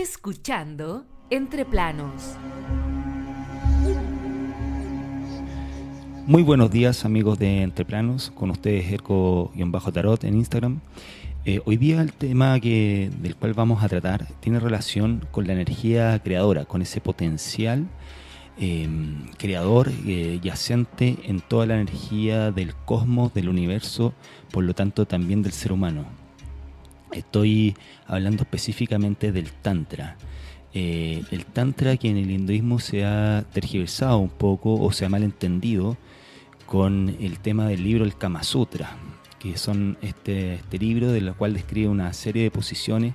[0.00, 2.36] Escuchando Entre Planos.
[6.26, 10.80] Muy buenos días amigos de Entre Planos, con ustedes Erco-Tarot en Instagram.
[11.44, 15.52] Eh, hoy día el tema que, del cual vamos a tratar tiene relación con la
[15.52, 17.86] energía creadora, con ese potencial
[18.58, 24.14] em, creador eh, yacente en toda la energía del cosmos, del universo,
[24.50, 26.21] por lo tanto también del ser humano.
[27.12, 27.76] Estoy
[28.06, 30.16] hablando específicamente del Tantra.
[30.74, 35.08] Eh, el Tantra que en el hinduismo se ha tergiversado un poco o se ha
[35.08, 35.96] malentendido
[36.66, 38.96] con el tema del libro El Kama Sutra
[39.42, 43.14] que son este, este libro de lo cual describe una serie de posiciones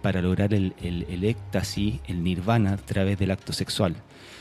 [0.00, 3.94] para lograr el, el, éxtasis, el nirvana a través del acto sexual.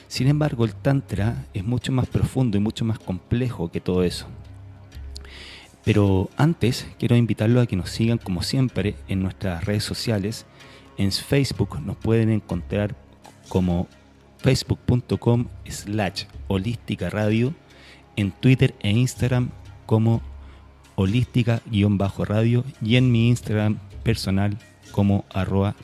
[0.08, 4.28] Sin embargo, el tantra es mucho más profundo y mucho más complejo que todo eso.
[5.86, 10.48] Pero antes quiero invitarlos a que nos sigan como siempre en nuestras redes sociales.
[10.98, 12.96] En Facebook nos pueden encontrar
[13.48, 13.88] como
[14.40, 17.54] facebook.com slash holística radio,
[18.16, 19.50] en Twitter e Instagram
[19.86, 20.22] como
[20.96, 24.58] holística-radio y en mi Instagram personal
[24.92, 25.76] como arroba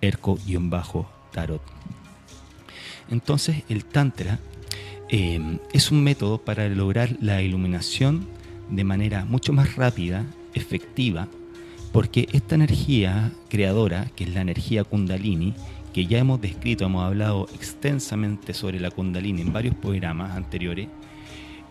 [0.00, 1.62] erco-tarot.
[3.10, 4.38] Entonces el Tantra
[5.08, 8.26] em, es un método para lograr la iluminación
[8.70, 10.24] de manera mucho más rápida,
[10.54, 11.28] efectiva,
[11.92, 15.54] porque esta energía creadora, que es la energía kundalini,
[15.92, 20.88] que ya hemos descrito, hemos hablado extensamente sobre la kundalini en varios programas anteriores,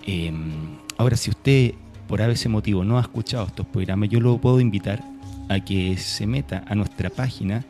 [0.05, 1.73] em, ahora si usted
[2.07, 5.03] por ese motivo no ha escuchado estos programas, yo lo puedo invitar
[5.49, 7.65] a que se meta a nuestra página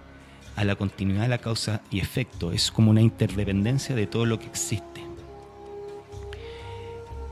[0.57, 4.39] a la continuidad de la causa y efecto, es como una interdependencia de todo lo
[4.39, 4.98] que existe.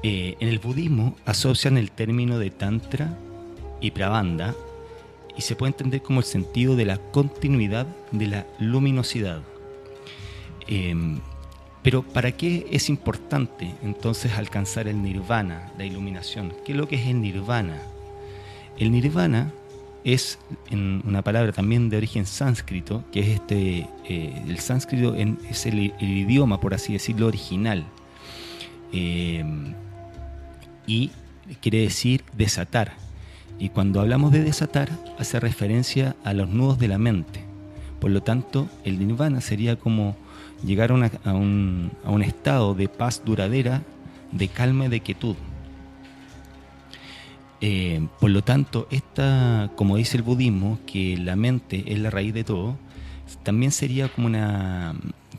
[0.09, 3.19] Eh, en el budismo asocian el término de tantra
[3.81, 4.55] y prabanda
[5.37, 9.43] y se puede entender como el sentido de la continuidad de la luminosidad.
[10.69, 11.19] Em,
[11.83, 16.55] pero ¿para qué es importante entonces alcanzar el nirvana, la iluminación?
[16.65, 17.83] ¿Qué es lo que es el nirvana?
[18.79, 19.53] El nirvana
[20.05, 20.39] es
[20.71, 26.61] una palabra también de origen sánscrito, que es este, eh, el sánscrito es el, idioma,
[26.61, 27.85] por así decirlo, original.
[28.93, 29.43] Eh,
[30.87, 31.11] y
[31.61, 32.93] quiere decir desatar.
[33.59, 37.45] Y cuando hablamos de desatar, hace referencia a los nudos de la mente.
[38.01, 40.17] Por lo tanto, el nirvana sería como
[40.65, 43.83] llegar a, un, un estado de paz duradera,
[44.33, 45.37] de calma y de quietud.
[47.63, 52.35] Eh, por lo tanto, esta, como dice el budismo, que la mente es la raíz
[52.35, 52.77] de todo,
[53.43, 54.95] también sería como una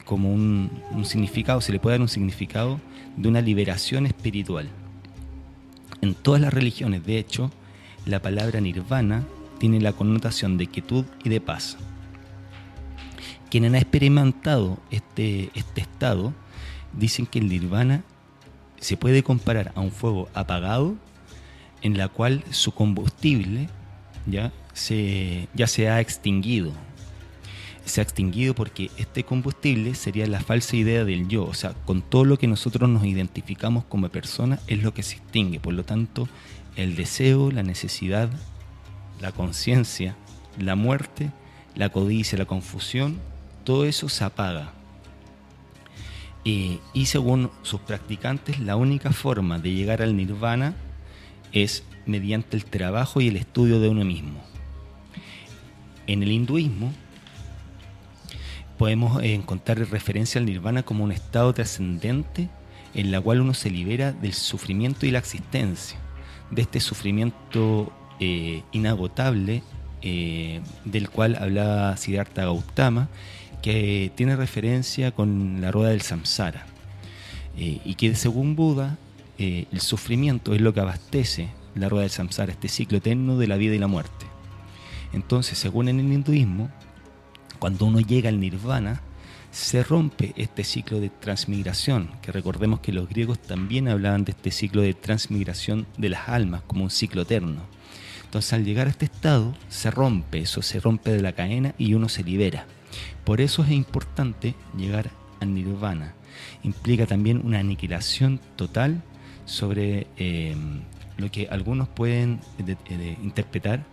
[0.08, 0.72] como un,
[1.04, 2.80] significado, se le puede dar un significado
[3.18, 4.70] de una liberación espiritual.
[6.02, 7.52] En todas las religiones, de hecho,
[8.06, 9.24] la palabra nirvana
[9.60, 11.78] tiene la connotación de quietud y de paz.
[13.50, 16.34] Quienes han experimentado este, este estado
[16.94, 18.04] dicen que el nirvana
[18.80, 20.96] se puede comparar a un fuego apagado
[21.82, 23.70] en la cual su combustible
[24.26, 26.72] ya se, ya se ha extinguido.
[27.88, 32.02] Se ha extinguido porque este combustible sería la falsa idea del yo, o sea, con
[32.02, 35.62] todo lo que nosotros nos identificamos como persona es lo que se extingue.
[35.62, 36.28] Por lo tanto,
[36.76, 38.30] el deseo, la necesidad,
[39.22, 40.18] la conciencia,
[40.60, 41.32] la muerte,
[41.76, 43.20] la codicia, la confusión,
[43.64, 44.74] todo eso se apaga.
[46.44, 50.76] y según sus practicantes, la única forma de llegar al nirvana
[51.52, 54.42] es mediante el trabajo y el estudio de uno mismo.
[56.06, 56.94] En el hinduismo
[58.78, 62.50] podemos encontrar referencia al nirvana como un estado trascendente
[62.94, 65.98] en la cual uno se libera del sufrimiento y la existencia,
[66.52, 69.62] de este sufrimiento eh, inagotable
[70.02, 73.10] eh, del cual hablaba Siddhartha Gautama,
[73.62, 76.66] que tiene referencia con la rueda del samsara,
[77.58, 78.98] eh, y que según Buda
[79.40, 83.58] el sufrimiento es lo que abastece la rueda del samsara, este ciclo eterno de la
[83.58, 84.26] vida y la muerte.
[85.14, 86.72] Entonces, según en el hinduismo,
[87.58, 89.02] cuando uno llega al nirvana,
[89.52, 94.52] se rompe este ciclo de transmigración, que recordemos que los griegos también hablaban de este
[94.52, 97.62] ciclo de transmigración de las almas como un ciclo eterno.
[98.26, 101.94] Entonces al llegar a este estado se rompe eso, se rompe de la cadena y
[101.94, 102.66] uno se libera.
[103.24, 106.14] Por eso es importante llegar al nirvana.
[106.64, 109.02] Implica también una aniquilación total
[109.46, 110.56] sobre eh,
[111.18, 112.42] lo que algunos pueden
[113.24, 113.86] interpretar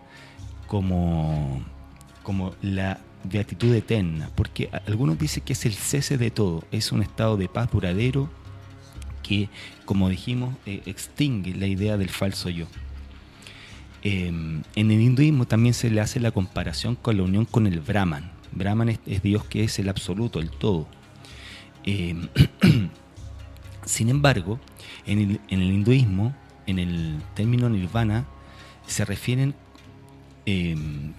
[0.67, 1.65] como,
[2.23, 7.03] como la beatitud eterna, porque algunos dicen que es el cese de todo, es un
[7.03, 8.31] estado de paz duradero
[9.23, 9.49] que,
[9.85, 12.67] como dijimos, eh, extingue la idea del falso yo.
[14.03, 17.81] Em, en el hinduismo también se le hace la comparación con la unión con el
[17.81, 18.31] Brahman.
[18.53, 20.87] Brahman es, Dios que es el absoluto, el todo.
[21.85, 22.29] Em,
[23.87, 24.61] sin embargo,
[25.07, 26.35] en el, hinduismo,
[26.67, 28.27] en el término nirvana,
[28.87, 29.55] se refieren
[30.45, 31.15] em,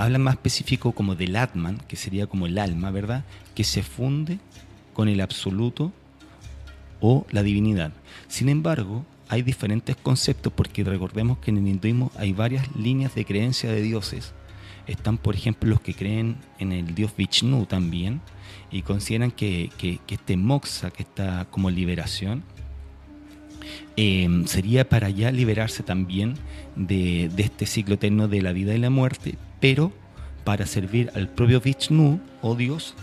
[0.00, 3.22] hablan más específico como del Atman, que sería como el alma, ¿verdad?
[3.54, 4.38] Que se funde
[4.94, 5.92] con el absoluto
[7.00, 7.92] o la divinidad.
[8.26, 13.26] Sin embargo, hay diferentes conceptos porque recordemos que en el hinduismo hay varias líneas de
[13.26, 14.32] creencia de dioses.
[14.86, 18.22] Están, por ejemplo, los que creen en el dios Vishnu también
[18.70, 19.70] y consideran que,
[20.08, 22.42] este moksha, que está como liberación,
[23.98, 26.36] eh, sería para ya liberarse también
[26.74, 29.92] de, de, este ciclo eterno de la vida y la muerte, pero
[30.44, 32.94] para servir al propio Vishnu o Dios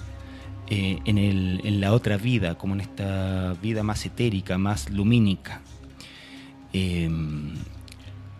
[0.69, 5.61] eh, en, el, en, la otra vida, como en esta vida más etérica, más lumínica.
[6.73, 7.53] Em,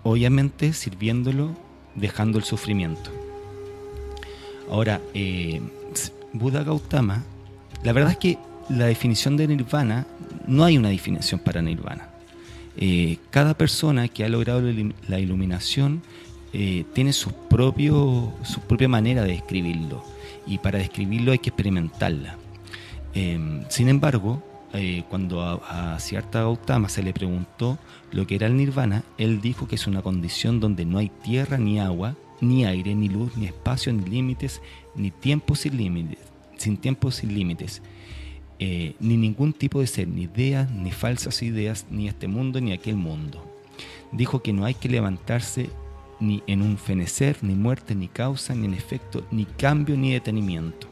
[0.04, 1.56] obviamente sirviéndolo,
[1.96, 3.12] dejando el sufrimiento.
[4.70, 5.62] Ahora, eh,
[6.34, 7.24] Buda Gautama,
[7.84, 8.38] la verdad es que
[8.70, 10.06] la definición de nirvana,
[10.46, 12.10] no hay una definición para nirvana.
[12.76, 14.62] Eh, cada persona que ha logrado
[15.08, 16.02] la iluminación
[16.60, 20.04] eh, tiene su, propio, su propia manera de describirlo
[20.48, 22.36] y para describirlo hay que experimentarla.
[23.14, 24.42] Em, sin embargo,
[24.74, 27.78] eh, cuando a, a Siddhartha Gautama se le preguntó
[28.12, 31.60] lo que era el nirvana, él dijo que es una condición donde no hay tierra
[31.60, 34.60] ni agua, ni aire, ni luz, ni espacio, ni límites,
[34.96, 36.18] ni tiempo sin límites,
[36.58, 37.84] sin tiempo sin límites.
[38.58, 42.72] Eh, ni ningún tipo de ser, ni ideas, ni falsas ideas, ni este mundo, ni
[42.72, 43.46] aquel mundo.
[44.12, 45.70] Dijo que no hay que levantarse
[46.20, 50.88] ni en un fenecer, ni muerte, ni causa, ni en efecto, ni cambio, ni detenimiento.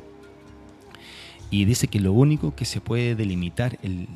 [1.51, 4.07] Y dice que lo único que se puede delimitar el,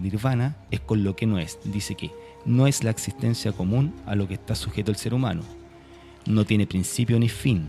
[0.00, 1.58] nirvana es con lo que no es.
[1.64, 2.10] Dice que
[2.44, 5.42] no es la existencia común a lo que está sujeto el ser humano.
[6.24, 7.68] No tiene principio ni fin.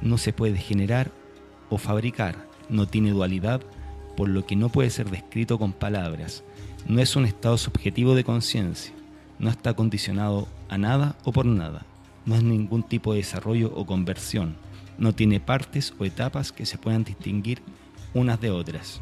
[0.00, 1.10] No se puede generar
[1.68, 2.48] o fabricar.
[2.68, 3.60] No tiene dualidad,
[4.16, 6.44] por lo que no puede ser descrito con palabras.
[6.88, 8.92] No es un estado subjetivo de conciencia
[9.38, 11.84] no está condicionado a nada o por nada,
[12.24, 14.56] no es ningún tipo de desarrollo o conversión,
[14.98, 17.62] no tiene partes o etapas que se puedan distinguir
[18.14, 19.00] unas de otras.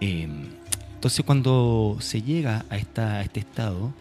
[0.00, 0.48] Em,
[0.94, 3.92] entonces cuando se llega a, esta, este estado,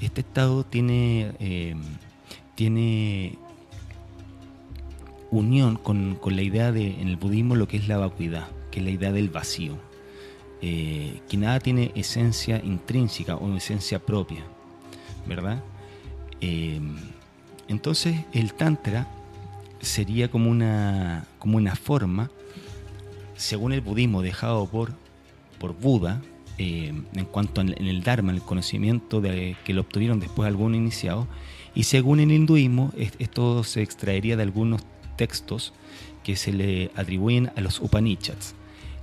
[0.00, 1.80] este estado tiene, em,
[2.54, 3.38] tiene
[5.30, 8.80] unión con, con, la idea de en el budismo lo que es la vacuidad, que
[8.80, 9.78] es la idea del vacío.
[10.64, 14.44] Eh, que nada tiene esencia intrínseca o esencia propia,
[15.26, 15.62] ¿verdad?
[16.40, 16.80] Eh,
[17.68, 19.08] entonces el Tantra
[19.80, 22.30] sería como una, como una forma,
[23.36, 24.92] según el budismo dejado por,
[25.58, 26.22] por Buda,
[26.58, 31.26] eh, en cuanto en el Dharma, el conocimiento de, que lo obtuvieron después algunos iniciados,
[31.74, 34.82] y según el hinduismo, esto se extraería de algunos
[35.16, 35.72] textos
[36.22, 38.54] que se le atribuyen a los Upanishads.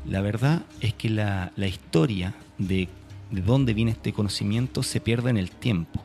[0.05, 2.87] La verdad es que la, historia de,
[3.31, 6.03] dónde viene este conocimiento se pierde en el tiempo.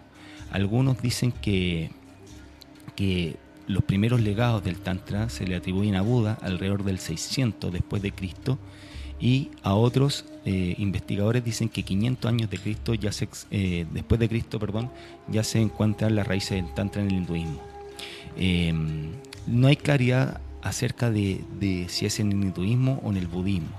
[0.54, 1.90] Algunos dicen que,
[2.94, 3.34] que
[3.66, 8.12] los primeros legados del Tantra se le atribuyen a Buda alrededor del 600 después de
[8.12, 8.56] Cristo
[9.18, 14.20] y a otros eh, investigadores dicen que 500 años de Cristo ya se, eh, después
[14.20, 14.92] de Cristo perdón,
[15.26, 17.61] ya se encuentran las raíces del Tantra en el hinduismo.
[18.37, 18.73] Eh,
[19.49, 21.42] no hay claridad acerca de,
[21.88, 23.75] si es en el hinduismo o en el budismo.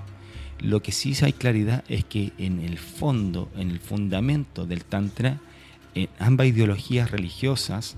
[0.60, 5.40] Lo que sí hay claridad es que en el fondo, en el fundamento del Tantra,
[5.96, 7.96] eh, ambas ideologías religiosas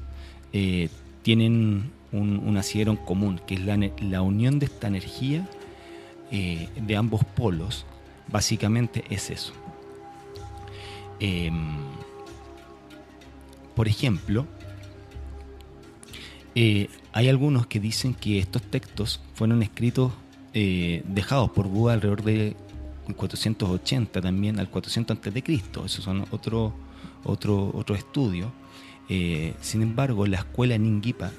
[0.52, 0.88] eh,
[1.22, 3.60] tienen un, asidero en común, que es
[4.00, 5.48] la, unión de esta energía
[6.30, 7.86] eh, de ambos polos.
[8.28, 9.52] Básicamente es eso.
[11.18, 11.76] Em,
[13.74, 14.46] por ejemplo,
[16.54, 20.12] hay algunos que dicen que estos textos fueron escritos,
[20.52, 22.56] dejados por Buda alrededor de
[23.14, 25.84] 480 también al 400 antes de Cristo.
[25.84, 26.74] Esos son otro,
[27.24, 28.52] otro, otro estudio.
[29.08, 31.30] Eh, sin embargo, la escuela Ningipa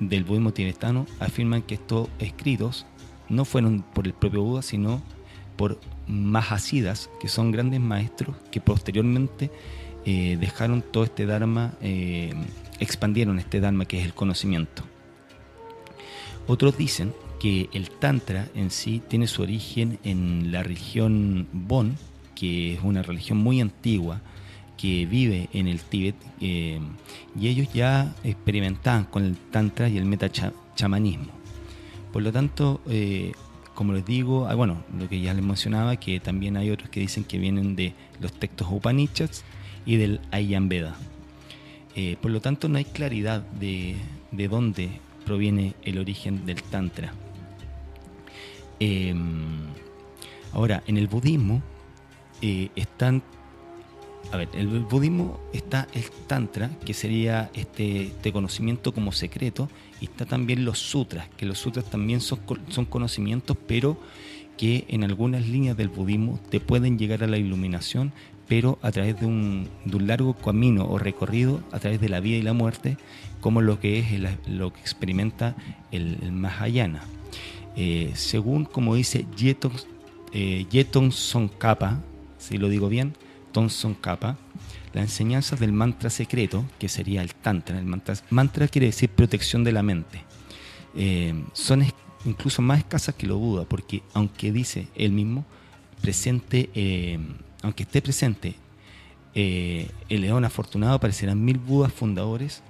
[0.00, 2.86] del budismo tibetano afirman que estos escritos
[3.28, 5.02] no fueron por el propio Buda, sino
[5.56, 9.50] por Mahasidas, que son grandes maestros que posteriormente
[10.04, 11.74] dejaron todo este Dharma
[12.82, 14.82] expandieron este Dharma que es el conocimiento.
[16.46, 21.96] Otros dicen que el Tantra en sí tiene su origen en la religión Bon,
[22.34, 24.20] que es una religión muy antigua
[24.82, 26.80] que vive en el Tíbet, eh,
[27.38, 31.28] y ellos ya experimentaban con el Tantra y el metachamanismo.
[32.12, 33.30] Por lo tanto, eh,
[33.76, 36.98] como les digo, ah, bueno, lo que ya les mencionaba, que también hay otros que
[36.98, 39.44] dicen que vienen de los textos Upanishads
[39.86, 40.96] y del Ayurveda.
[41.94, 43.94] Eh, por lo tanto, no hay claridad de,
[44.32, 44.90] dónde
[45.24, 47.12] proviene el origen del Tantra.
[48.80, 49.60] Em,
[50.52, 51.62] ahora, en el budismo
[52.40, 53.22] eh, están.
[54.32, 59.68] A ver, el budismo está el Tantra, que sería este, este, conocimiento como secreto,
[60.00, 63.98] y está también los sutras, que los sutras también son, son conocimientos, pero
[64.56, 68.12] que en algunas líneas del budismo te pueden llegar a la iluminación,
[68.48, 72.42] pero a través de un, largo camino o recorrido a través de la vida y
[72.42, 72.96] la muerte,
[73.42, 74.06] como lo que es
[74.46, 75.56] lo que experimenta
[75.90, 77.02] el, Mahayana.
[77.76, 79.72] Eh, según como dice Yeton,
[80.32, 80.66] eh,
[81.58, 82.00] Kappa,
[82.38, 83.14] si lo digo bien,
[83.52, 84.36] Tonson Kappa,
[84.92, 89.64] las enseñanzas del mantra secreto, que sería el Tantra, el mantra, mantra quiere decir protección
[89.64, 90.24] de la mente,
[90.94, 91.84] eh, son
[92.24, 95.44] incluso más escasas que lo Buda, porque aunque dice él mismo,
[96.00, 97.18] presente eh,
[97.62, 98.54] aunque esté presente
[99.34, 102.62] eh, el león afortunado, aparecerán mil Budas fundadores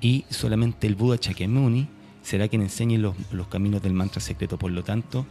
[0.00, 1.86] y solamente el Buda Chakyamuni
[2.22, 3.14] será quien enseñe los,
[3.48, 4.58] caminos del mantra secreto.
[4.58, 5.26] Por lo tanto,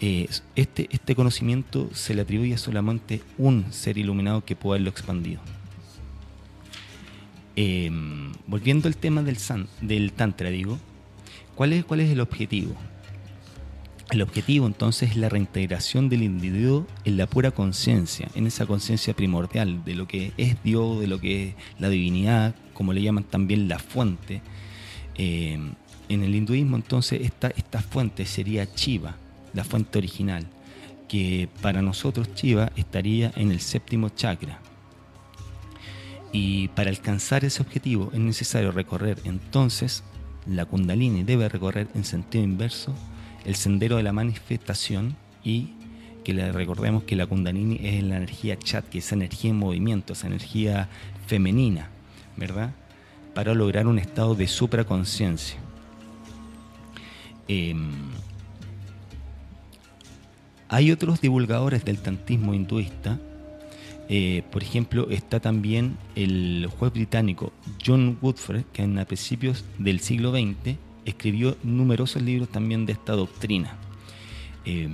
[0.00, 4.90] eh, este, este conocimiento se le atribuye a solamente un ser iluminado que pueda haberlo
[4.90, 5.40] expandido.
[7.56, 9.38] Em, volviendo al tema del,
[9.80, 10.78] del Tantra, digo,
[11.54, 12.74] ¿cuál es, ¿cuál es el objetivo?
[14.10, 19.14] El objetivo entonces es la reintegración del individuo en la pura conciencia, en esa conciencia
[19.14, 23.24] primordial de lo que es Dios, de lo que es la divinidad, como le llaman
[23.24, 24.42] también la fuente.
[25.16, 25.58] Eh,
[26.08, 29.16] en el hinduismo entonces esta, esta fuente sería Chiva,
[29.54, 30.46] la fuente original,
[31.08, 34.60] que para nosotros Chiva estaría en el séptimo chakra.
[36.32, 40.02] Y para alcanzar ese objetivo es necesario recorrer entonces
[40.46, 42.94] la kundalini, debe recorrer en sentido inverso
[43.44, 45.70] el sendero de la manifestación y
[46.24, 49.58] que le recordemos que la kundalini es la energía chat, que es esa energía en
[49.58, 50.88] movimiento, esa energía
[51.26, 51.88] femenina,
[52.36, 52.72] ¿verdad?
[53.34, 55.58] Para lograr un estado de supraconciencia.
[57.46, 57.92] Em,
[60.74, 63.20] hay otros divulgadores del tantismo hinduista,
[64.08, 67.52] eh, por ejemplo, está también el juez británico
[67.86, 73.12] John Woodford, que en a principios del siglo XX escribió numerosos libros también de esta
[73.12, 73.76] doctrina.
[74.64, 74.88] Eh,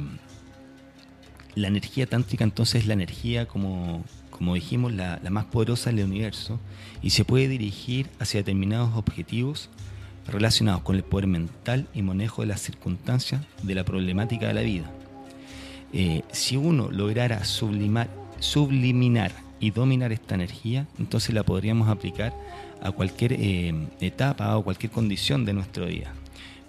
[1.54, 6.60] la energía tántrica entonces es la energía, como, como dijimos, la, más poderosa del universo
[7.00, 9.70] y se puede dirigir hacia determinados objetivos
[10.28, 14.60] relacionados con el poder mental y manejo de las circunstancias de la problemática de la
[14.60, 14.90] vida.
[15.92, 22.34] Eh, si uno lograra sublimar, subliminar y dominar esta energía, entonces la podríamos aplicar
[22.82, 26.12] a cualquier eh, etapa o cualquier condición de nuestro día.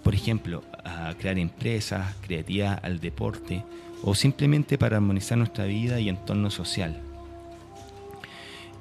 [0.03, 3.63] Por ejemplo, a crear empresas, creatividad al deporte
[4.03, 6.99] o simplemente para armonizar nuestra vida y entorno social.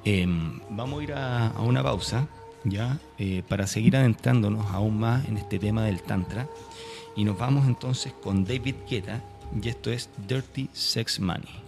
[0.03, 2.27] Em, vamos a ir a, una pausa
[2.63, 6.47] ya eh, para seguir adentrándonos aún más en este tema del Tantra
[7.15, 9.21] y nos vamos entonces con David Guetta
[9.59, 11.61] y esto es Dirty Sex Money.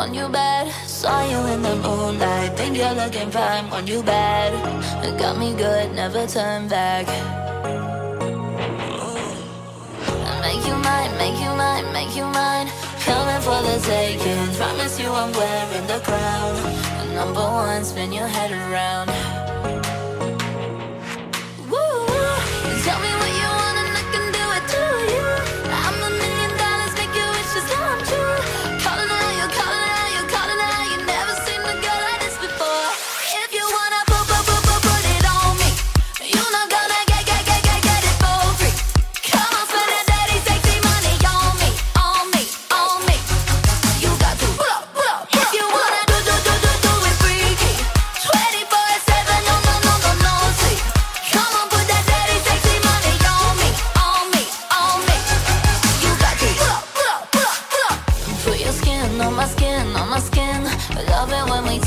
[0.00, 0.72] want you bad.
[0.86, 4.50] Saw you in the moonlight, think you're looking fine, want you bad.
[5.18, 7.06] Got me good, never turn back.
[10.66, 12.79] you mine, make you mine, make you mine.
[13.04, 14.54] Coming for the taking.
[14.56, 17.14] Promise you I'm wearing the crown.
[17.14, 19.39] Number one, spin your head around.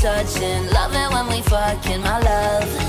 [0.04, 2.83] touching, loving when we fuckin', my love.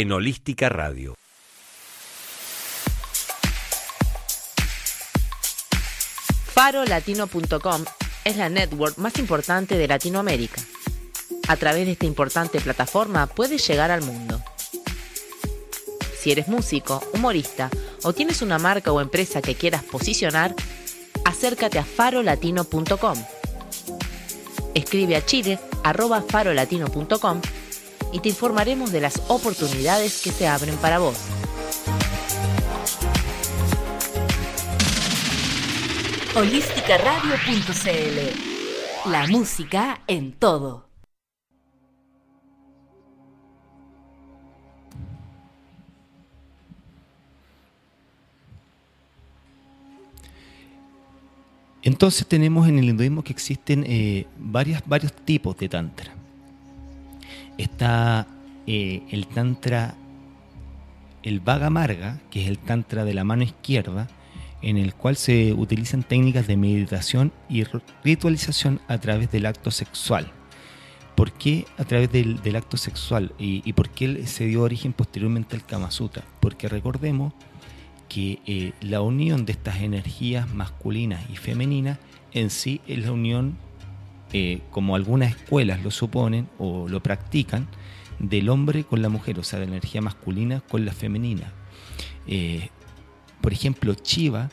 [0.00, 1.16] En Holística Radio.
[6.54, 7.84] Farolatino.com
[8.24, 10.62] es la network más importante de Latinoamérica.
[11.48, 14.40] A través de esta importante plataforma puedes llegar al mundo.
[16.16, 17.68] Si eres músico, humorista
[18.04, 20.54] o tienes una marca o empresa que quieras posicionar,
[21.24, 23.18] acércate a farolatino.com.
[24.74, 25.58] Escribe a chile
[26.28, 27.40] farolatino.com
[28.12, 31.16] y te informaremos de las oportunidades que se abren para vos.
[36.34, 40.86] Holisticaradio.cl La música en todo.
[51.82, 56.18] Entonces tenemos en el hinduismo que existen eh, varios tipos de tantra
[57.58, 58.26] está
[58.66, 59.94] eh, el tantra,
[61.22, 64.08] el vaga marga, que es el tantra de la mano izquierda,
[64.62, 67.64] en el cual se utilizan técnicas de meditación y
[68.02, 70.32] ritualización a través del acto sexual.
[71.14, 73.32] ¿Por qué a través del, acto sexual?
[73.38, 76.24] ¿Y, por qué se dio origen posteriormente al Kama Sutra?
[76.38, 77.32] Porque recordemos
[78.08, 81.98] que eh, la unión de estas energías masculinas y femeninas
[82.32, 83.58] en sí es la unión
[84.32, 87.66] eh, como algunas escuelas lo suponen o lo practican,
[88.18, 91.52] del hombre con la mujer, o sea, de la energía masculina con la femenina.
[92.26, 92.68] Eh,
[93.40, 94.50] por ejemplo, Chiva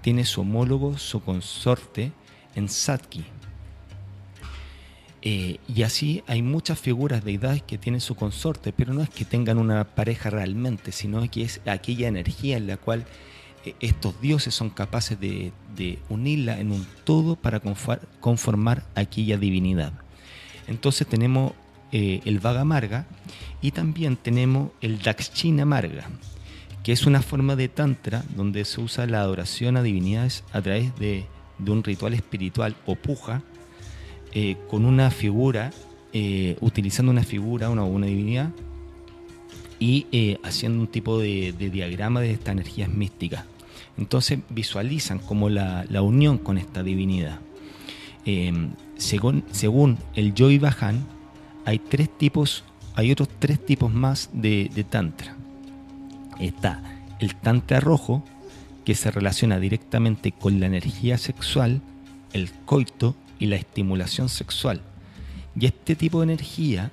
[0.00, 2.12] tiene su homólogo, su consorte
[2.54, 3.24] en Satki.
[5.22, 9.10] Eh, y así hay muchas figuras de deidades que tienen su consorte, pero no es
[9.10, 13.04] que tengan una pareja realmente, sino que es aquella energía en la cual
[13.80, 15.52] estos dioses son capaces de,
[16.10, 17.60] unirla en un todo para
[18.20, 19.92] conformar aquella divinidad.
[20.66, 21.52] Entonces tenemos
[21.90, 23.06] eh, el Vaga Marga
[23.62, 26.08] y también tenemos el Dakshina Marga,
[26.82, 30.94] que es una forma de Tantra donde se usa la adoración a divinidades a través
[30.96, 31.26] de,
[31.66, 33.42] un ritual espiritual o puja,
[34.32, 35.72] eh, con una figura,
[36.60, 38.50] utilizando una figura, una, una divinidad,
[39.80, 43.46] y eh, haciendo un tipo de, diagrama de estas energías místicas.
[43.96, 47.40] Entonces visualizan como la, unión con esta divinidad.
[48.26, 51.04] Em, según, según, el Joy Bajan,
[51.64, 52.62] hay tres tipos,
[52.94, 55.34] hay otros tres tipos más de, Tantra.
[56.38, 56.82] Está
[57.18, 58.22] el Tantra rojo,
[58.84, 61.80] que se relaciona directamente con la energía sexual,
[62.32, 64.82] el coito y la estimulación sexual.
[65.58, 66.90] Y este tipo de energía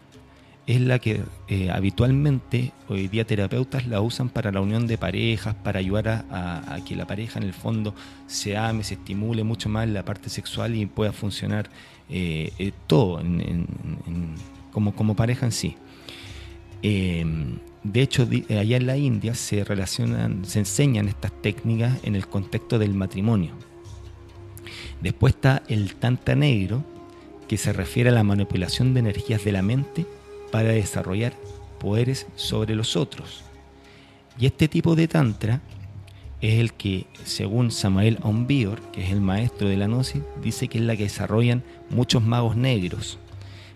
[0.68, 5.56] es la que eh, habitualmente hoy día terapeutas la usan para la unión de parejas,
[5.56, 7.96] para ayudar a, que la pareja en el fondo
[8.28, 11.70] se ame, se estimule mucho más la parte sexual y pueda funcionar
[12.10, 13.24] eh, eh, todo
[14.74, 15.78] como, como pareja en sí.
[16.82, 22.28] Em, de hecho, allá en la India se relacionan, se enseñan estas técnicas en el
[22.28, 23.54] contexto del matrimonio.
[25.02, 26.84] Después está el Tantra negro,
[27.48, 30.06] que se refiere a la manipulación de energías de la mente
[30.52, 31.34] para desarrollar
[31.80, 33.44] poderes sobre los otros.
[34.40, 35.62] Y este tipo de tantra
[36.42, 40.78] es el que, según Samael Aumbior, que es el maestro de la gnosis, dice que
[40.78, 43.18] es la que desarrollan muchos magos negros,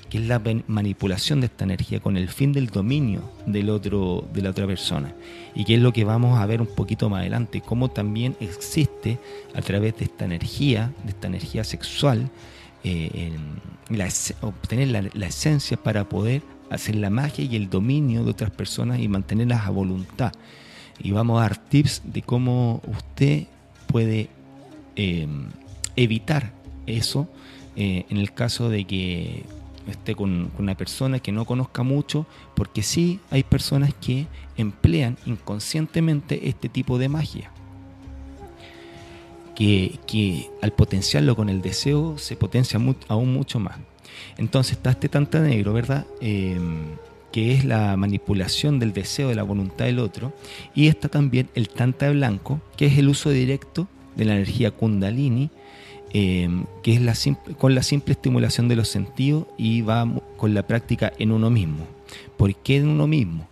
[0.09, 4.41] que es la manipulación de esta energía con el fin del dominio del otro, de
[4.41, 5.15] la otra persona.
[5.55, 9.17] Y que es lo que vamos a ver un poquito más adelante, cómo también existe
[9.55, 12.29] a través de esta energía, de esta energía sexual,
[12.83, 13.31] eh,
[14.41, 18.99] obtener la, la esencia para poder hacer la magia y el dominio de otras personas
[18.99, 20.31] y mantenerlas a voluntad.
[20.99, 23.45] Y vamos a dar tips de cómo usted
[23.87, 24.29] puede
[24.95, 25.49] em,
[25.95, 26.53] evitar
[26.87, 27.27] eso
[27.75, 29.43] eh, en el caso de que
[29.87, 36.47] esté con, una persona que no conozca mucho, porque sí hay personas que emplean inconscientemente
[36.47, 37.51] este tipo de magia.
[39.55, 42.79] Que, que al potenciarlo con el deseo se potencia
[43.09, 43.77] aún mucho más.
[44.37, 46.05] Entonces está este tantra negro, ¿verdad?
[46.19, 46.95] Em,
[47.31, 50.33] que es la manipulación del deseo de la voluntad del otro.
[50.75, 55.49] Y está también el tantra blanco, que es el uso directo de la energía kundalini,
[56.13, 57.15] em, que es la
[57.57, 60.05] con la simple estimulación de los sentidos y va
[60.37, 61.87] con la práctica en uno mismo.
[62.37, 63.47] ¿Por qué en uno mismo?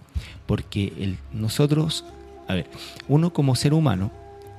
[0.45, 2.03] Porque nosotros,
[2.47, 2.67] a ver,
[3.07, 4.11] uno como ser humano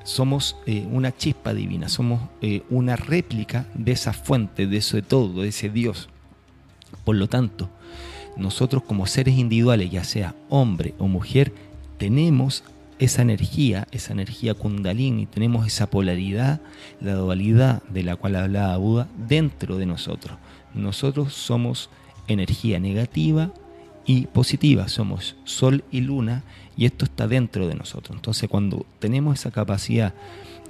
[0.05, 5.03] somos eh, una chispa divina, somos eh, una réplica de esa fuente, de eso de
[5.03, 6.09] todo, de ese Dios.
[7.05, 7.69] Por lo tanto,
[8.37, 11.53] nosotros como seres individuales, ya sea hombre o mujer,
[11.99, 12.65] tenemos
[12.99, 16.61] esa energía, esa energía kundalini, tenemos esa polaridad,
[17.01, 20.39] la dualidad de la cual hablaba Buda dentro de nosotros.
[20.75, 21.91] Nosotros somos
[22.29, 23.53] energía negativa
[24.11, 26.43] y positiva, somos sol y luna
[26.77, 28.17] y esto está dentro de nosotros.
[28.17, 30.15] Entonces cuando tenemos esa capacidad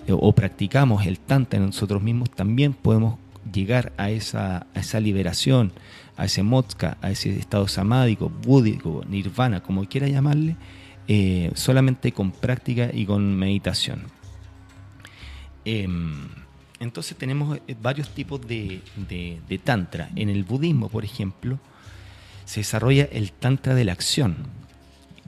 [0.07, 3.18] eh, o practicamos el tantra en nosotros mismos, también podemos
[3.50, 5.72] llegar a esa, esa liberación,
[6.18, 10.57] a ese motka, a ese estado samádico, búdico, nirvana, como quiera llamarle,
[11.09, 14.03] eh, solamente con práctica y con meditación.
[15.64, 16.29] Em,
[16.79, 20.11] entonces tenemos eh, varios tipos de, de, tantra.
[20.14, 21.59] En el budismo, por ejemplo,
[22.50, 24.34] se desarrolla el tantra de la acción,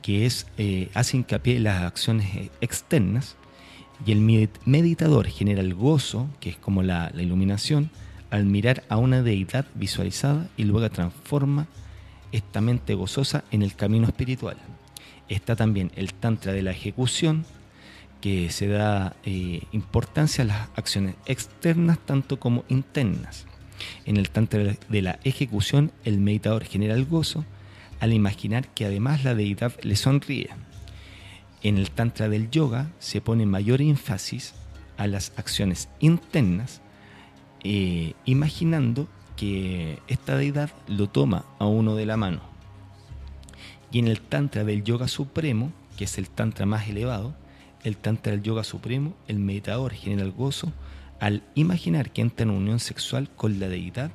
[0.03, 3.37] que es, eh, hace hincapié en las acciones eh, externas
[4.05, 7.91] y el meditador genera el gozo, que es como la, iluminación,
[8.31, 11.69] al mirar a una deidad visualizada y luego transforma
[12.33, 14.57] esta mente gozosa en el camino espiritual.
[15.29, 17.45] Está también el tantra de la ejecución,
[18.21, 23.47] que se da eh, importancia a las acciones externas tanto como internas.
[24.05, 27.45] En el tantra de la ejecución, el meditador genera el gozo
[28.03, 30.51] al imaginar que además la deidad le sonríe.
[31.63, 34.55] En el Tantra del Yoga se pone mayor énfasis
[34.97, 36.81] a las acciones internas,
[37.63, 42.41] eh, imaginando que esta deidad lo toma a uno de la mano.
[43.93, 47.37] Y en el Tantra del Yoga Supremo, que es el Tantra más elevado,
[47.85, 50.73] el Tantra del Yoga Supremo, el meditador genera el gozo
[51.23, 54.11] al imaginar que entra en unión sexual con la deidad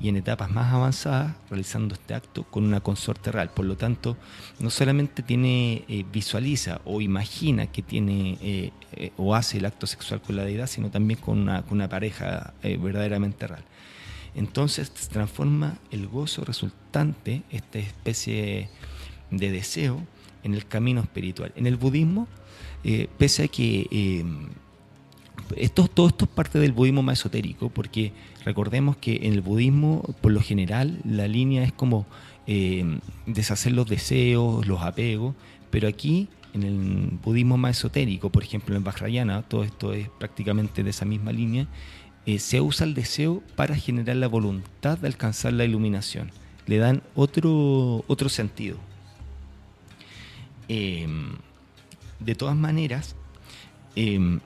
[0.00, 3.50] y en etapas más avanzadas realizando este acto con una consorte real.
[3.50, 4.16] Por lo tanto,
[4.58, 9.86] no solamente tiene, eh, visualiza o imagina que tiene eh, eh, o hace el acto
[9.86, 13.64] sexual con la deidad, sino también con una, con una pareja verdaderamente real.
[14.34, 18.70] Entonces se transforma el gozo resultante, esta especie
[19.30, 20.02] de deseo,
[20.42, 21.52] en el camino espiritual.
[21.54, 22.28] En el budismo,
[23.18, 24.24] pese a que
[25.56, 28.12] esto, todo esto es parte del budismo más esotérico, porque
[28.44, 32.06] recordemos que en el budismo, por lo general, la línea es como
[32.46, 35.34] eh, deshacer los deseos, los apegos,
[35.70, 40.82] pero aquí, en el budismo más esotérico, por ejemplo en Vajrayana, todo esto es prácticamente
[40.82, 41.66] de esa misma línea,
[42.24, 46.30] eh, se usa el deseo para generar la voluntad de alcanzar la iluminación.
[46.66, 48.78] Le dan otro, otro sentido.
[50.68, 51.36] Em,
[52.18, 53.14] de todas maneras,
[53.94, 54.40] em,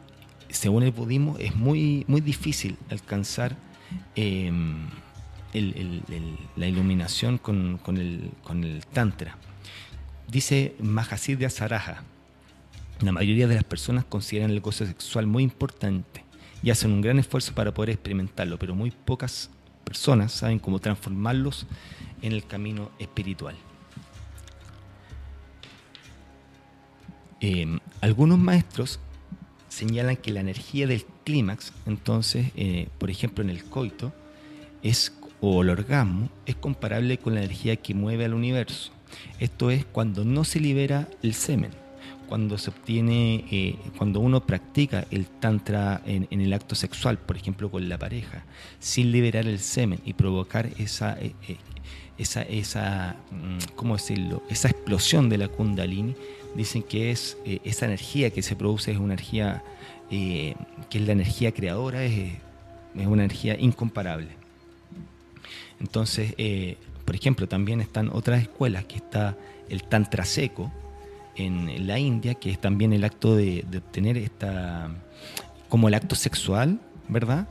[0.53, 3.57] según el budismo, es muy, muy difícil alcanzar
[4.15, 4.89] em,
[5.53, 9.37] la iluminación con, el, Tantra.
[10.29, 12.05] Dice Mahasiddha Saraja,
[13.01, 16.25] La mayoría de las personas consideran el gozo sexual muy importante
[16.63, 19.51] y hacen un gran esfuerzo para poder experimentarlo, pero muy pocas
[19.85, 21.67] personas saben cómo transformarlos
[22.23, 23.57] en el camino espiritual.
[27.41, 29.01] Eh, algunos maestros
[29.71, 34.13] señalan que la energía del clímax, entonces, eh, por ejemplo, en el coito,
[34.83, 38.93] es, o el orgasmo, es comparable con la energía que mueve al universo.
[39.39, 41.71] Esto es cuando no se libera el semen,
[42.29, 47.71] cuando se obtiene, eh, cuando uno practica el tantra en, el acto sexual, por ejemplo,
[47.71, 48.45] con la pareja,
[48.81, 51.17] sin liberar el semen y provocar esa,
[52.19, 54.43] esa, esa, mm, ¿cómo decirlo?
[54.51, 56.15] esa explosión de la kundalini,
[56.55, 59.63] dicen que es eh, esa energía que se produce es una energía
[60.11, 60.57] eh,
[60.89, 62.33] que es la energía creadora, es,
[62.95, 64.29] una energía incomparable.
[65.79, 69.37] Entonces, eh, por ejemplo, también están otras escuelas, que está
[69.69, 70.73] el Tantra Seco
[71.37, 74.91] en, la India, que es también el acto de, obtener esta,
[75.69, 77.47] como el acto sexual, ¿verdad?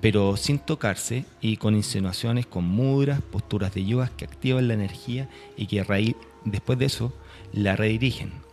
[0.00, 5.28] Pero sin tocarse y con insinuaciones, con mudras, posturas de yoga que activan la energía
[5.56, 6.14] y que raíz,
[6.44, 7.12] después de eso
[7.52, 8.43] la redirigen.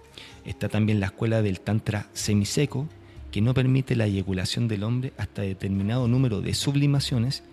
[0.45, 2.87] Está también la escuela del Tantra semiseco,
[3.31, 7.43] que no permite la eyaculación del hombre hasta determinado número de sublimaciones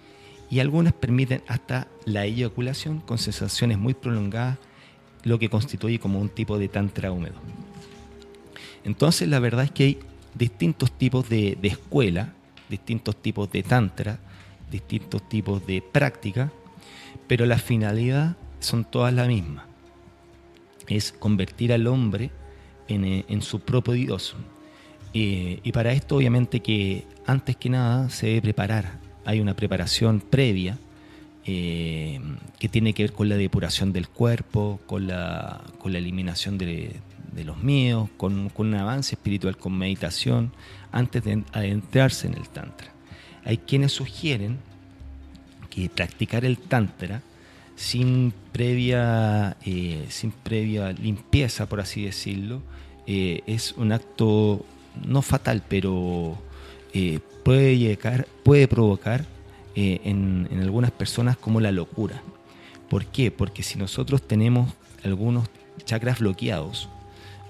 [0.50, 4.58] y algunas permiten hasta la eyaculación con sensaciones muy prolongadas,
[5.24, 7.36] lo que constituye como un tipo de tantra húmedo.
[8.84, 9.98] Entonces la verdad es que hay
[10.34, 12.32] distintos tipos de, de escuela,
[12.68, 14.18] distintos tipos de tantra,
[14.70, 16.50] distintos tipos de práctica,
[17.26, 19.66] pero la finalidad son todas la misma.
[20.88, 22.30] Es convertir al hombre
[22.88, 24.36] eh, en, su propio Dios.
[25.12, 28.98] Y para esto obviamente que antes que nada se debe preparar.
[29.24, 30.78] Hay una preparación previa
[31.44, 32.20] eh,
[32.58, 36.96] que tiene que ver con la depuración del cuerpo, con la, con la eliminación de,
[37.44, 40.52] los miedos, con, un avance espiritual, con meditación,
[40.90, 42.88] antes de adentrarse en el Tantra.
[43.44, 44.58] Hay quienes sugieren
[45.68, 47.22] que practicar el Tantra
[47.78, 49.56] sin previa,
[50.08, 52.60] sin previa limpieza, por así decirlo,
[53.06, 54.66] eh, es un acto
[55.06, 56.36] no fatal, pero
[56.92, 59.24] eh, puede, llegar, puede provocar
[59.76, 62.20] eh, en, algunas personas como la locura.
[62.90, 63.30] ¿Por qué?
[63.30, 64.72] Porque si nosotros tenemos
[65.04, 65.48] algunos
[65.84, 66.88] chakras bloqueados,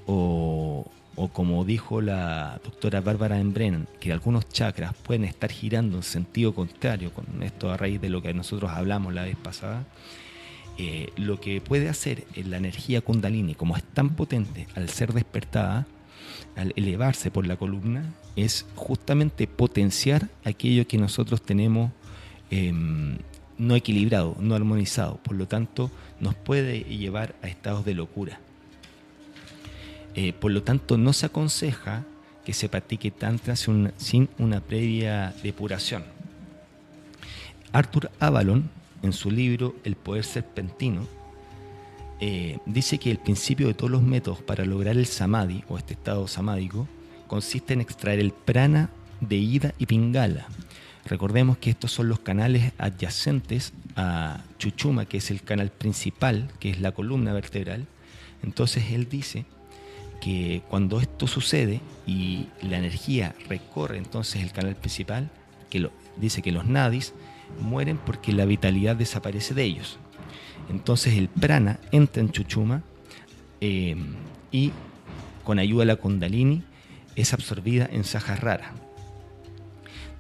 [0.07, 0.87] o,
[1.27, 7.13] como dijo la doctora Bárbara Embrenan, que algunos chakras pueden estar girando en sentido contrario,
[7.13, 9.85] con esto a raíz de lo que nosotros hablamos la vez pasada,
[10.77, 15.89] eh, lo que puede hacer la energía kundalini, como es tan potente al ser despertada,
[16.55, 21.91] al elevarse por la columna, es justamente potenciar aquello que nosotros tenemos
[22.51, 23.19] em,
[23.59, 25.17] no equilibrado, no armonizado.
[25.25, 28.41] Por lo tanto, nos puede llevar a estados de locura.
[30.21, 32.05] Eh, por lo tanto, no se aconseja
[32.45, 36.03] que se practique tantra sin una previa depuración.
[37.71, 38.69] Arthur Avalon
[39.05, 41.07] en su libro El poder serpentino,
[42.19, 45.93] eh, dice que el principio de todos los métodos para lograr el samadhi o este
[45.93, 46.89] estado samádico
[47.29, 50.49] consiste en extraer el prana de ida y pingala.
[51.05, 56.71] Recordemos que estos son los canales adyacentes a Chuchuma, que es el canal principal, que
[56.71, 57.87] es la columna vertebral.
[58.43, 59.47] Entonces él dice
[60.21, 65.31] que cuando esto sucede y la energía recorre entonces el canal principal,
[65.71, 67.15] que lo, dice que los nadis
[67.61, 69.99] mueren porque la vitalidad desaparece de ellos.
[70.71, 72.83] Entonces el prana entra en Chuchuma
[73.61, 73.97] eh,
[74.53, 74.73] y
[75.45, 76.63] con ayuda de la Kundalini
[77.17, 78.73] es absorbida en Saharrara.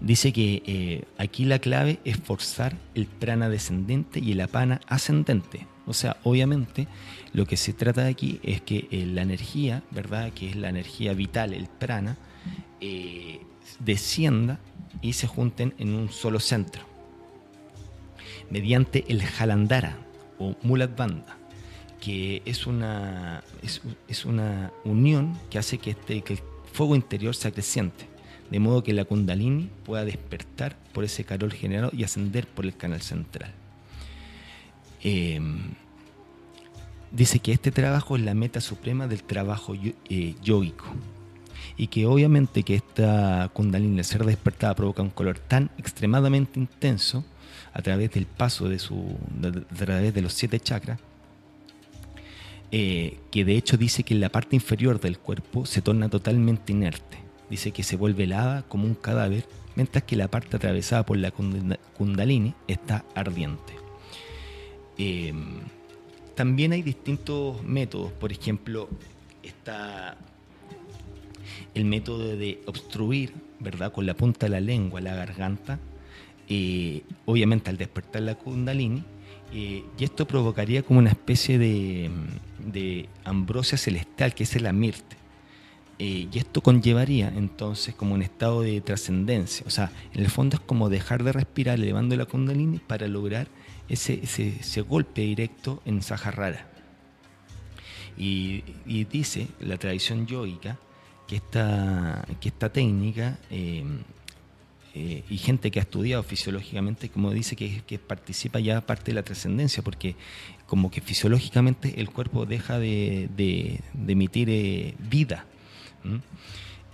[0.01, 5.67] Dice que eh, aquí la clave es forzar el prana descendente y el apana ascendente.
[5.88, 6.87] O sea, obviamente
[7.33, 10.33] lo que se trata de aquí es que eh, la energía, ¿verdad?
[10.33, 12.16] Que es la energía vital, el prana,
[13.81, 14.61] descienda
[15.03, 16.88] y se junten en un solo centro
[18.51, 19.96] mediante el Jalandara
[20.38, 21.37] o Muladbanda,
[22.01, 23.42] que es una,
[24.09, 26.40] es, una unión que hace que, este, que el
[26.72, 28.07] fuego interior sea creciente,
[28.51, 32.77] de modo que la Kundalini pueda despertar por ese calor generado y ascender por el
[32.77, 33.53] canal central.
[35.03, 35.75] Em,
[37.13, 40.35] dice que este trabajo es la meta suprema del trabajo eh,
[41.77, 47.25] y que obviamente que esta kundalini al ser despertada provoca un color tan extremadamente intenso
[47.73, 49.17] a través del paso de su
[49.71, 50.99] a través de los siete chakras
[52.73, 57.17] eh, que de hecho dice que la parte inferior del cuerpo se torna totalmente inerte.
[57.49, 61.31] Dice que se vuelve helada como un cadáver mientras que la parte atravesada por la
[61.31, 63.88] kundalini está ardiente
[64.99, 65.33] eh,
[66.35, 68.89] también hay distintos métodos por ejemplo
[69.43, 70.17] está
[71.75, 73.93] el método de obstruir, ¿verdad?
[73.93, 75.79] Con la punta de la lengua, la garganta,
[76.49, 79.03] eh, obviamente al despertar la kundalini,
[79.53, 82.11] eh, y esto provocaría como una especie de,
[82.59, 85.17] de ambrosia celestial, que es la mirte.
[86.01, 89.65] Eh, y esto conllevaría entonces como un estado de trascendencia.
[89.67, 93.49] O sea, en el fondo es como dejar de respirar elevando la kundalini para lograr
[93.88, 96.66] ese, golpe directo en Saharara.
[98.16, 100.77] Y, y, dice la tradición yoica
[101.29, 103.85] que esta, que esta técnica eh,
[104.94, 109.22] eh, y gente que ha estudiado fisiológicamente, como dice, que, participa ya parte de la
[109.22, 110.16] trascendencia, porque
[110.66, 115.44] como que fisiológicamente el cuerpo deja de, de, emitir eh, vida.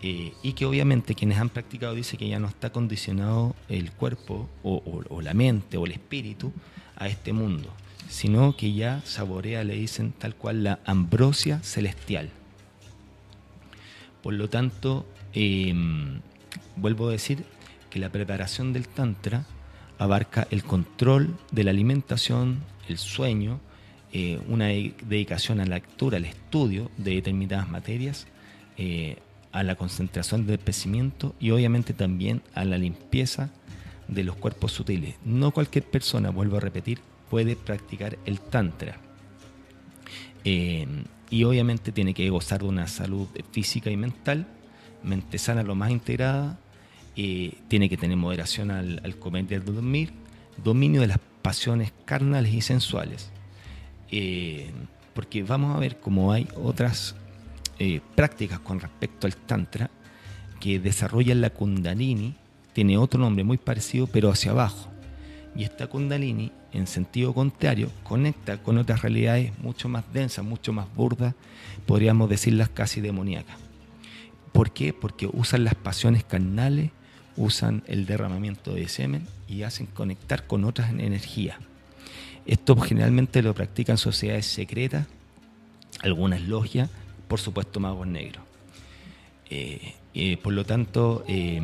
[0.03, 5.23] y que obviamente quienes han practicado dice que ya no está condicionado el cuerpo o,
[5.23, 6.53] la mente o el espíritu
[6.97, 7.69] a este mundo,
[8.09, 12.31] sino que ya saborea, le dicen tal cual, la ambrosia celestial.
[14.23, 16.21] Por lo tanto, em,
[16.77, 17.45] vuelvo a decir
[17.91, 19.45] que la preparación del Tantra
[19.99, 23.61] abarca el control de la alimentación, el sueño,
[24.13, 28.27] eh, una dedicación a la lectura, al estudio de determinadas materias,
[28.77, 29.19] eh,
[29.53, 33.51] a la concentración del crecimiento y obviamente también a la limpieza
[34.09, 35.17] de los cuerpos sutiles.
[35.25, 38.97] No cualquier persona, vuelvo a repetir, puede practicar el Tantra.
[40.45, 40.87] Eh,
[41.31, 44.47] y obviamente tiene que gozar de una salud física y mental,
[45.03, 46.59] mente sana lo más integrada,
[47.17, 50.13] eh, tiene que tener moderación al, comer y al dormir,
[50.63, 53.31] dominio de las pasiones carnales y sensuales.
[54.11, 54.71] Eh,
[55.15, 57.17] porque vamos a ver cómo hay otras
[58.15, 59.91] prácticas con respecto al Tantra
[60.61, 62.37] que desarrollan la Kundalini,
[62.75, 64.91] tiene otro nombre muy parecido, pero hacia abajo.
[65.57, 70.93] Y esta Kundalini, en sentido contrario, conecta con otras realidades mucho más densas, mucho más
[70.95, 71.35] burdas,
[71.87, 73.57] podríamos decirlas casi demoníacas.
[74.53, 74.93] ¿Por qué?
[74.93, 76.91] Porque usan las pasiones carnales,
[77.37, 81.57] usan el derramamiento de semen y hacen conectar con otras energías.
[82.47, 85.07] Esto generalmente lo practican sociedades secretas,
[86.03, 86.91] algunas logias,
[87.29, 88.43] por supuesto magos negros.
[89.49, 91.61] Eh, eh, por lo tanto, eh,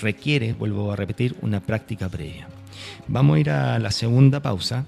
[0.00, 2.48] requiere, vuelvo a repetir, una práctica previa.
[3.06, 4.86] Vamos a ir a la segunda pausa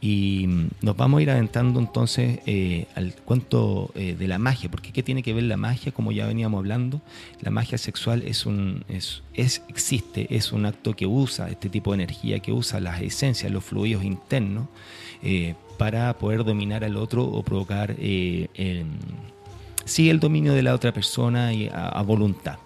[0.00, 0.46] y
[0.80, 5.04] nos vamos a ir aventando entonces eh, al cuento eh, de la magia, porque ¿qué
[5.04, 5.92] tiene que ver la magia?
[5.92, 7.00] Como ya veníamos hablando,
[7.40, 9.22] la magia sexual es un, es,
[9.68, 13.64] existe, es un acto que usa este tipo de energía, que usa las esencias, los
[13.64, 14.66] fluidos internos,
[15.22, 18.48] eh, para poder dominar al otro o provocar el,
[19.84, 22.58] sí el dominio de la otra persona y a voluntad.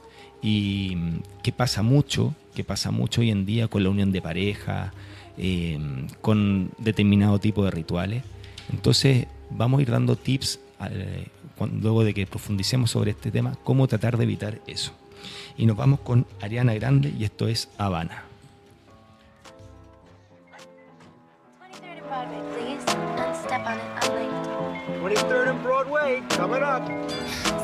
[0.43, 0.97] Y
[1.43, 4.93] que pasa mucho, que pasa mucho hoy en día con la unión de pareja,
[5.39, 5.79] eh,
[6.21, 8.23] con determinado tipo de rituales.
[8.73, 11.29] Entonces vamos a ir dando tips eh,
[11.81, 14.93] luego de que profundicemos sobre este tema, cómo tratar de evitar eso.
[15.57, 18.25] Y nos vamos con Ariana Grande y esto es Habana.
[25.63, 26.87] Broadway, coming up.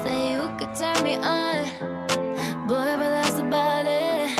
[0.03, 2.02] Say you could turn me on,
[2.73, 4.31] boy, but that's about it.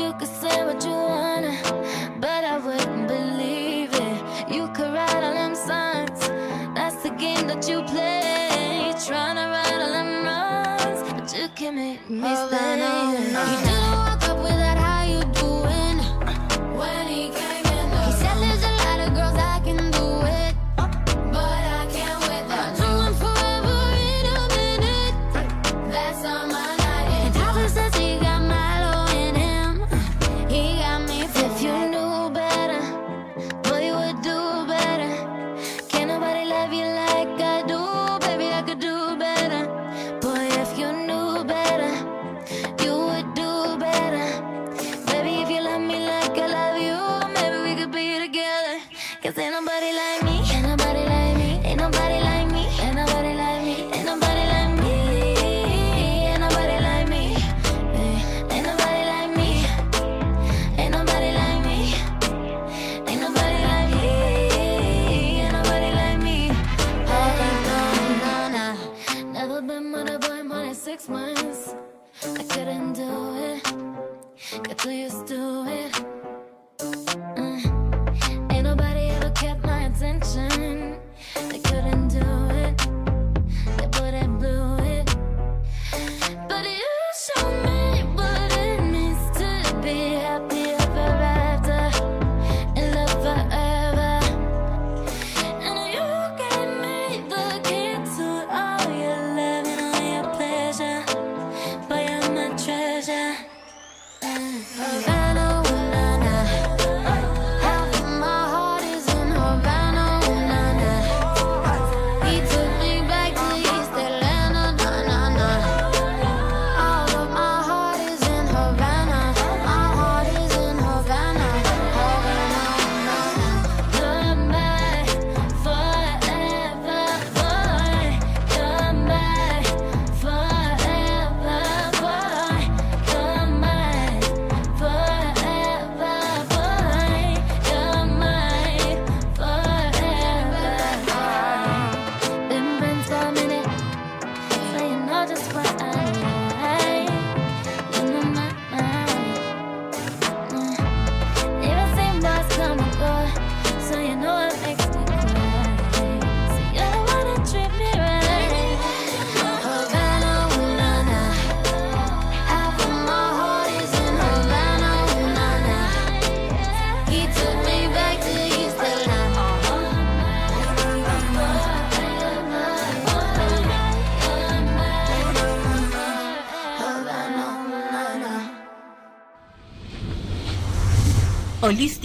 [0.00, 1.54] You could say what you wanna,
[2.24, 4.18] but I wouldn't believe it.
[4.54, 6.20] You could write all them songs,
[6.76, 8.92] that's the game that you play.
[9.06, 12.70] Trying to write all them wrongs, but you can make me stay.
[13.18, 14.79] You didn't walk up with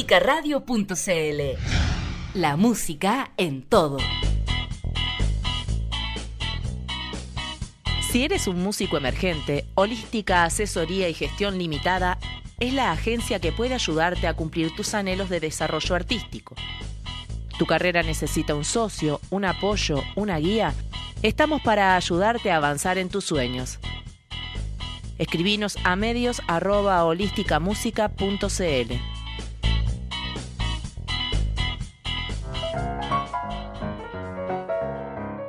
[0.06, 1.60] holísticaradio.cl.
[2.36, 3.98] La música en todo.
[8.12, 12.20] Si eres un músico emergente, Holística Asesoría y Gestión Limitada
[12.60, 16.56] es la agencia que puede ayudarte a cumplir tus anhelos de desarrollo artístico.
[17.58, 20.76] Tu carrera necesita un socio, un apoyo, una guía.
[21.24, 23.80] Estamos para ayudarte a avanzar en tus sueños.
[25.18, 27.04] Escribinos a medios arroba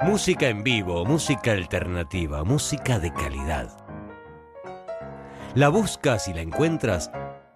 [0.07, 3.77] Música en vivo, música alternativa, música de calidad.
[5.57, 7.11] La buscas y la encuentras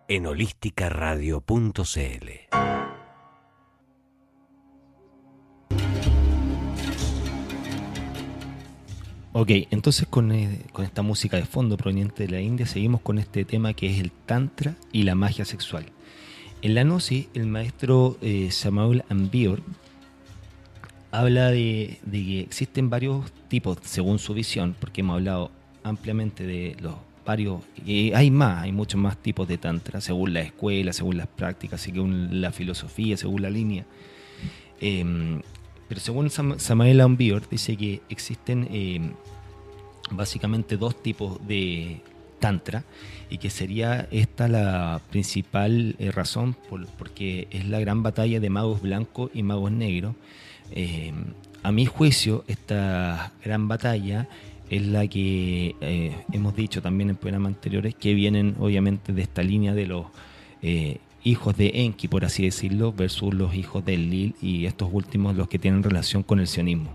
[0.09, 2.29] en holísticaradio.cl.
[9.33, 13.21] Ok, entonces con, eh, con, esta música de fondo proveniente de la India seguimos con
[13.21, 15.87] este tema que es el Tantra y la magia sexual.
[16.63, 19.63] En la Gnosis, el maestro eh, Samuel Ambior
[21.11, 25.51] habla de, que existen varios tipos, según su visión, porque hemos hablado
[25.83, 26.95] ampliamente de los
[27.25, 31.81] varios, hay más, hay muchos más tipos de Tantra, según la escuela, según las prácticas,
[31.81, 33.85] según la filosofía, según la línea.
[34.81, 35.41] Eh,
[35.91, 39.01] pero según Samael Ambior, dice que existen eh,
[40.13, 42.01] básicamente dos tipos de
[42.39, 42.85] tantra
[43.29, 48.51] y que sería esta la principal eh, razón por, porque es la gran batalla de
[48.51, 50.15] magos blancos y magos negros.
[50.73, 51.13] Eh,
[51.63, 54.29] a mi juicio, esta gran batalla
[54.69, 55.75] es la que
[56.33, 60.07] hemos dicho también en programas anteriores, que vienen obviamente de esta línea de los
[61.25, 65.49] hijos de Enki, por así decirlo, versus los hijos de Lil y estos últimos los
[65.49, 66.91] que tienen relación con el sionismo.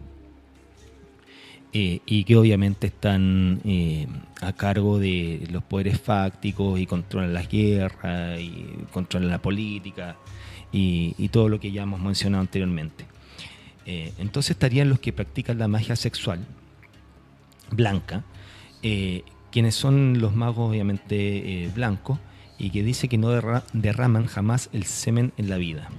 [1.73, 4.07] Eh, y que obviamente están eh,
[4.41, 10.15] a cargo de los poderes fácticos y controlan las guerras y controlan la política
[10.71, 13.05] y, todo lo que ya hemos mencionado anteriormente.
[13.85, 16.45] Eh, entonces estarían los que practican la magia sexual
[17.71, 18.23] blanca,
[19.51, 22.19] quienes son los magos obviamente blancos,
[22.57, 23.29] y que dice que no
[23.73, 25.89] derraman jamás el semen en la vida.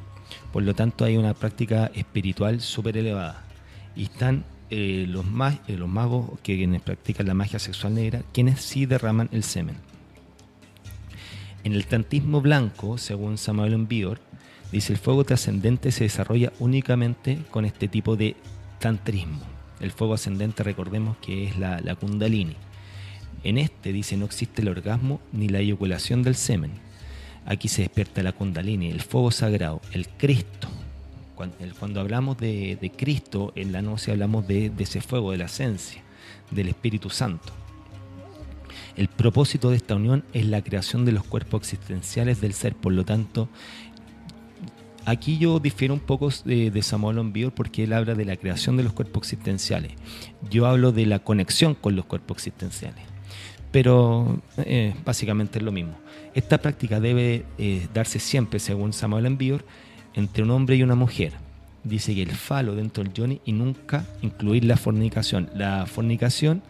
[0.52, 3.44] Por lo tanto, hay una práctica espiritual súper elevada.
[3.94, 5.24] Y están eh, los,
[5.68, 9.76] eh, los magos que quienes practican la magia sexual negra, quienes sí derraman el semen.
[11.64, 14.20] En el tantismo blanco, según Samuel Envior,
[14.72, 18.36] dice el fuego trascendente se desarrolla únicamente con este tipo de
[18.78, 19.40] tantrismo.
[19.80, 22.56] El fuego ascendente, recordemos que es la, la kundalini.
[23.44, 26.72] En este dice no existe el orgasmo ni la eyaculación del semen.
[27.44, 30.68] Aquí se despierta la kundalini, el fuego sagrado, el Cristo.
[31.36, 36.02] Cuando, hablamos de, Cristo, en la noche hablamos de, ese fuego, de la esencia,
[36.50, 37.52] del Espíritu Santo.
[38.96, 42.94] El propósito de esta unión es la creación de los cuerpos existenciales del ser, por
[42.94, 43.50] lo tanto,
[45.06, 48.82] Aquí yo difiero un poco de, Samuel Onbior porque él habla de la creación de
[48.82, 49.92] los cuerpos existenciales.
[50.50, 53.04] Yo hablo de la conexión con los cuerpos existenciales
[53.72, 55.98] pero eh, básicamente es lo mismo.
[56.34, 59.66] Esta práctica debe eh, darse siempre, según Samuel Envior,
[60.14, 61.34] entre un hombre y una mujer.
[61.84, 65.50] Dice que el falo dentro del Johnny y nunca incluir la fornicación.
[65.54, 66.62] La fornicación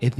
[0.00, 0.16] es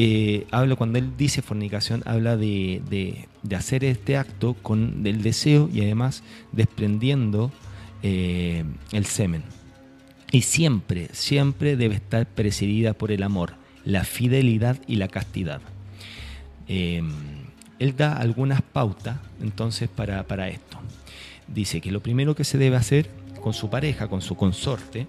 [0.00, 5.68] eh, habla cuando él dice fornicación, habla de, de, hacer este acto con el deseo
[5.72, 6.22] y además
[6.52, 7.50] desprendiendo
[8.02, 9.42] el semen.
[10.30, 15.60] Y siempre, siempre debe estar precedida por el amor, la fidelidad y la castidad.
[16.68, 17.10] Em,
[17.80, 20.78] él da algunas pautas entonces para, esto.
[21.48, 25.08] Dice que lo primero que se debe hacer con su pareja, con su consorte,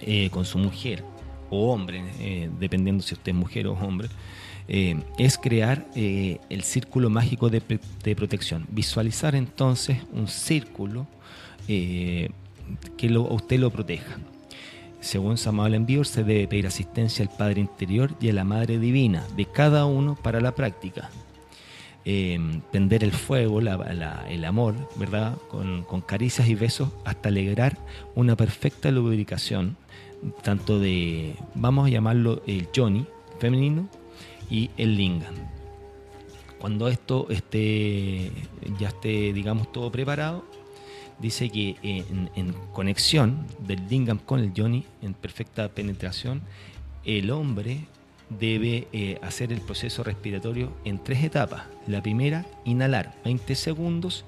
[0.00, 1.04] eh, con su mujer
[1.52, 4.08] o hombre, eh, dependiendo si usted es mujer o hombre,
[4.68, 8.66] eh, es crear el círculo mágico de, protección.
[8.70, 11.06] Visualizar entonces un círculo
[11.66, 12.30] que
[13.02, 14.18] lo, a usted lo proteja.
[15.00, 19.26] Según Samuel Envío, se debe pedir asistencia al Padre Interior y a la Madre Divina
[19.36, 21.10] de cada uno para la práctica.
[22.04, 22.36] Eh,
[22.72, 25.36] tender el fuego, el amor, ¿verdad?
[25.48, 27.78] Con, caricias y besos hasta lograr
[28.16, 29.76] una perfecta lubricación,
[30.42, 33.06] tanto de, vamos a llamarlo el Johnny
[33.38, 33.88] femenino
[34.50, 35.34] y el Lingam.
[36.58, 38.30] Cuando esto esté,
[38.78, 40.44] ya esté, digamos, todo preparado,
[41.18, 46.42] dice que en, conexión del Lingam con el Johnny, en perfecta penetración,
[47.04, 47.86] el hombre
[48.28, 51.64] debe eh, hacer el proceso respiratorio en tres etapas.
[51.86, 54.24] La primera, inhalar 20 segundos,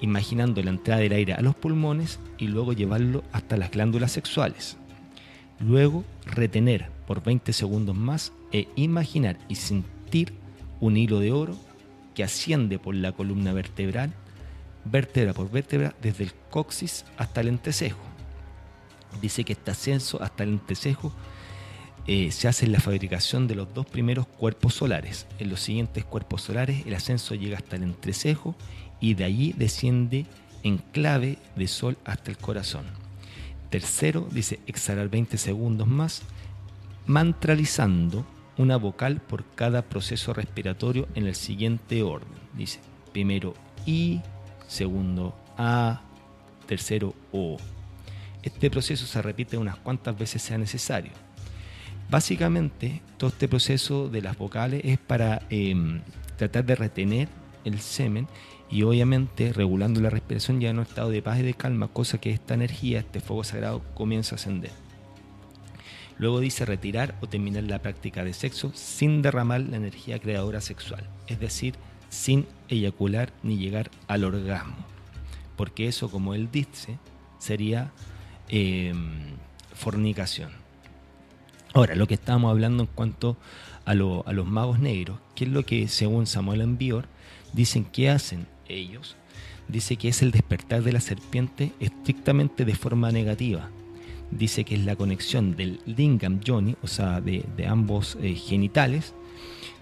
[0.00, 4.77] imaginando la entrada del aire a los pulmones y luego llevarlo hasta las glándulas sexuales.
[5.60, 10.32] Luego, retener por 20 segundos más e imaginar y sentir
[10.80, 11.56] un hilo de oro
[12.14, 14.12] que asciende por la columna vertebral
[14.84, 17.98] vértebra por vértebra desde el coxis hasta el entrecejo.
[19.20, 21.12] Dice que este ascenso hasta el entrecejo
[22.06, 25.26] eh, se hace en la fabricación de los dos primeros cuerpos solares.
[25.38, 28.54] En los siguientes cuerpos solares el ascenso llega hasta el entrecejo
[29.00, 30.26] y de allí desciende
[30.62, 33.07] en clave de sol hasta el corazón.
[33.70, 36.22] Tercero, dice exhalar 20 segundos más,
[37.06, 38.24] mantralizando
[38.56, 42.28] una vocal por cada proceso respiratorio en el siguiente orden.
[42.54, 42.80] Dice
[43.12, 43.54] primero
[43.86, 44.20] I,
[44.66, 46.02] segundo A,
[46.66, 47.56] tercero O.
[48.42, 51.12] Este proceso se repite unas cuantas veces sea necesario.
[52.10, 56.00] Básicamente, todo este proceso de las vocales es para em,
[56.36, 57.28] tratar de retener
[57.64, 58.26] el semen
[58.70, 62.18] y obviamente regulando la respiración ya en un estado de paz y de calma, cosa
[62.18, 64.72] que esta energía, este fuego sagrado, comienza a ascender.
[66.18, 71.08] Luego dice retirar o terminar la práctica de sexo sin derramar la energía creadora sexual,
[71.28, 71.74] es decir,
[72.10, 74.76] sin eyacular ni llegar al orgasmo,
[75.56, 76.98] porque eso, como él dice,
[77.38, 77.92] sería
[78.48, 79.36] em,
[79.74, 80.50] fornicación.
[81.74, 83.36] Ahora, lo que estábamos hablando en cuanto
[83.84, 87.06] a, los magos negros, que es lo que según Samuel Envior
[87.52, 89.16] dicen que hacen ellos,
[89.68, 93.70] dice que es el despertar de la serpiente estrictamente de forma negativa.
[94.30, 99.14] Dice que es la conexión del lingam yoni, o sea, de, ambos eh, genitales,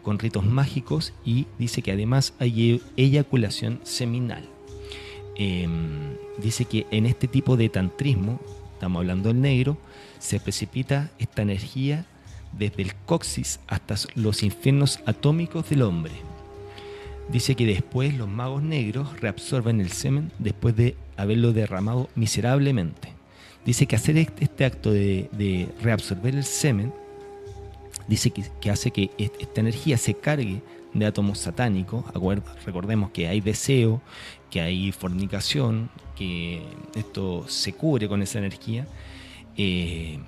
[0.02, 4.48] con ritos mágicos y dice que además hay eyaculación seminal.
[5.34, 8.40] Em, dice que en este tipo de tantrismo,
[8.72, 9.76] estamos hablando del negro,
[10.20, 12.06] se precipita esta energía
[12.56, 16.12] desde el coxis hasta los infiernos atómicos del hombre.
[17.28, 23.12] Dice que después los magos negros reabsorben el semen después de haberlo derramado miserablemente.
[23.64, 26.92] Dice que hacer este, este acto de, reabsorber el semen,
[28.06, 30.62] dice que, hace que esta energía se cargue
[30.94, 32.04] de átomos satánicos.
[32.64, 34.00] Recordemos que hay deseo,
[34.48, 36.62] que hay fornicación, que
[36.94, 38.86] esto se cubre con esa energía
[39.56, 40.20] eh,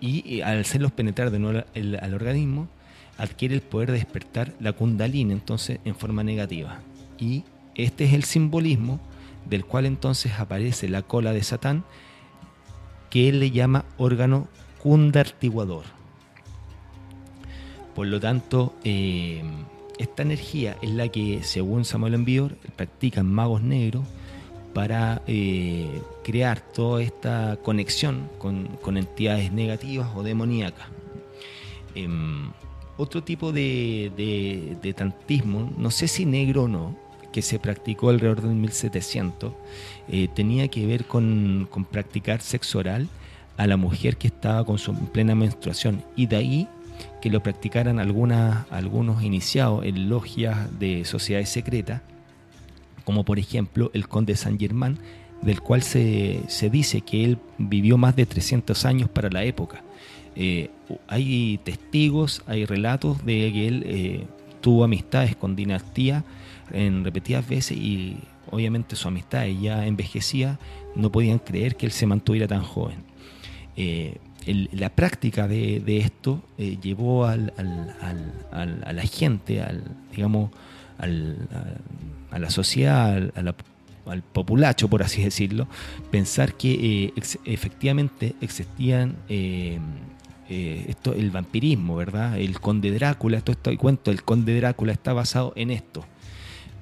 [0.00, 2.68] y al hacerlos penetrar de nuevo al organismo,
[3.18, 6.80] adquiere el poder de despertar la kundalini entonces en forma negativa.
[7.18, 7.44] Y
[7.74, 9.00] este es el simbolismo
[9.48, 11.84] del cual entonces aparece la cola de Satán,
[13.10, 14.48] que él le llama órgano
[14.82, 15.84] kundartiguador.
[17.94, 19.42] Por lo tanto, eh,
[19.98, 24.04] esta energía es la que, según Samuel Envior, practican magos negros
[24.74, 30.88] para eh, crear toda esta conexión con, entidades negativas o demoníacas.
[31.94, 32.50] Em,
[32.96, 36.96] otro tipo de, tantismo, no sé si negro o no,
[37.32, 39.52] que se practicó alrededor del 1700,
[40.08, 43.08] eh, tenía que ver con, practicar sexo oral
[43.56, 46.02] a la mujer que estaba con su plena menstruación.
[46.16, 46.68] Y de ahí
[47.20, 52.00] que lo practicaran algunas, algunos iniciados en logias de sociedades secretas
[53.06, 54.98] como por ejemplo el conde San Germán,
[55.40, 56.42] del cual se,
[56.72, 59.84] dice que él vivió más de 300 años para la época.
[60.36, 60.70] Eh,
[61.08, 64.26] hay testigos, hay relatos de que él eh,
[64.60, 66.24] tuvo amistades con dinastía
[66.72, 68.18] en repetidas veces y
[68.50, 70.58] obviamente su amistad ya envejecía,
[70.94, 72.98] no podían creer que él se mantuviera tan joven.
[73.76, 74.18] Eh,
[74.72, 77.52] la práctica de, esto llevó al,
[78.52, 79.60] a la gente,
[80.14, 80.52] digamos,
[80.98, 85.66] a la sociedad, al populacho, por así decirlo,
[86.12, 87.12] pensar que
[87.44, 89.16] efectivamente existían
[90.48, 92.38] eh, esto, el vampirismo, ¿verdad?
[92.38, 96.04] El conde Drácula, todo este cuento del conde Drácula está basado en esto.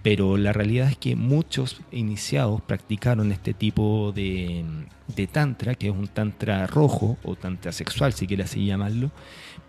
[0.03, 4.67] Pero la realidad es que muchos iniciados practicaron este tipo de,
[5.33, 9.11] tantra, que es un tantra rojo o tantra sexual, si quieres así llamarlo,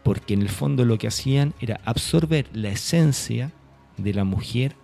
[0.04, 3.54] porque en el fondo lo que hacían era absorber la esencia
[3.96, 4.76] de la mujer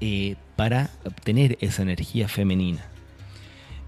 [0.00, 2.86] eh, para obtener esa energía femenina.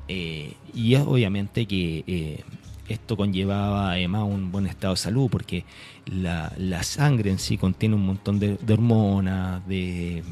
[0.09, 2.45] Eh, y obviamente que
[2.89, 5.65] esto conllevaba además un buen estado de salud, porque
[6.07, 10.23] la, sangre en sí contiene un montón de, hormonas, de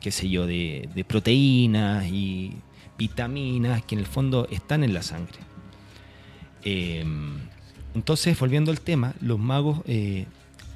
[0.00, 2.54] qué sé yo, de, proteínas y
[2.98, 5.38] vitaminas que en el fondo están en la sangre.
[7.94, 9.82] entonces, volviendo al tema, los magos,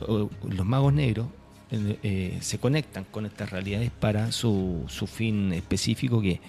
[0.01, 1.29] los magos negros
[1.71, 6.41] eh, se conectan con estas realidades para su, fin específico que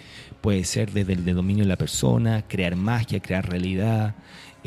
[0.42, 4.16] puede ser desde el dominio de la persona, crear magia, crear realidad,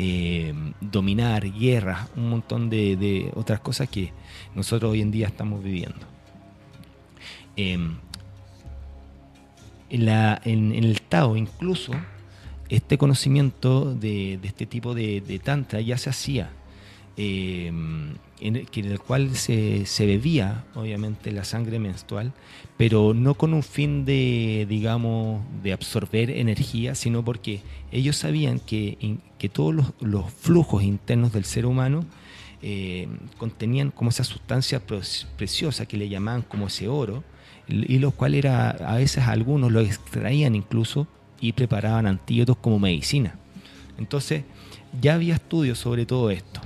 [0.00, 4.12] eh, dominar guerras, un montón de, otras cosas que
[4.54, 6.06] nosotros hoy en día estamos viviendo.
[7.56, 7.96] Em,
[9.90, 11.92] en, el Tao incluso
[12.68, 16.50] este conocimiento de, este tipo de, tantra ya se hacía.
[17.16, 22.32] Em, en el, en el cual se, se bebía, obviamente, la sangre menstrual,
[22.76, 27.60] pero no con un fin de, digamos, de absorber energía, sino porque
[27.90, 32.04] ellos sabían que, que todos los, flujos internos del ser humano
[32.62, 35.00] eh, contenían como esa sustancia pre-
[35.36, 37.24] preciosa que le llamaban como ese oro,
[37.68, 41.06] y lo cual era, a veces algunos lo extraían incluso
[41.38, 43.34] y preparaban antídotos como medicina.
[43.98, 44.44] Entonces,
[45.02, 46.62] ya había estudios sobre todo esto.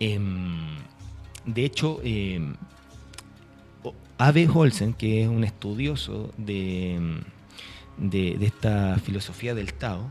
[0.00, 0.76] Em,
[1.46, 2.54] de hecho, em,
[3.82, 4.48] o- A.B.
[4.52, 7.20] Olsen, que es un estudioso de, em,
[7.98, 10.10] de- de esta filosofía del Tao,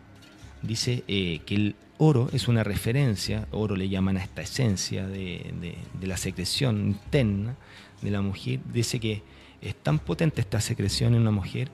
[0.62, 5.54] dice eh, que el oro es una referencia, oro le llaman a esta esencia de,
[6.00, 7.56] de- la secreción interna
[8.02, 9.22] de la mujer, dice que
[9.62, 11.70] es tan potente esta secreción en una mujer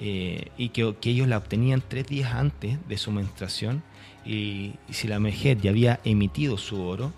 [0.00, 3.82] eh, y que, que ellos la obtenían tres días antes de su menstruación
[4.24, 7.12] y si la mujer ya había emitido su oro,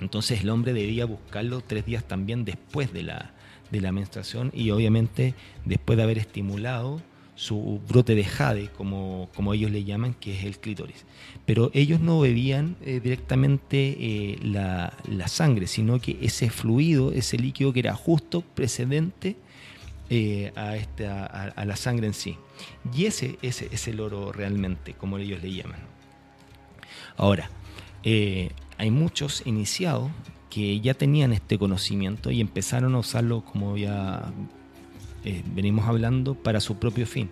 [0.00, 3.32] entonces el hombre debía buscarlo tres días también después de la,
[3.70, 5.34] de la menstruación y obviamente
[5.64, 7.00] después de haber estimulado
[7.36, 11.04] su brote de jade, como, como ellos le llaman, que es el clítoris.
[11.44, 17.36] Pero ellos no bebían eh, directamente eh, la, la sangre, sino que ese fluido, ese
[17.36, 19.36] líquido que era justo precedente
[20.08, 22.38] eh, a, esta, a, a la sangre en sí.
[22.94, 25.80] Y ese, ese es el oro realmente, como ellos le llaman.
[27.18, 27.50] Ahora,
[28.78, 30.10] hay muchos iniciados
[30.50, 34.32] que ya tenían este conocimiento y empezaron a usarlo como ya
[35.24, 37.28] eh, venimos hablando para su propio fin.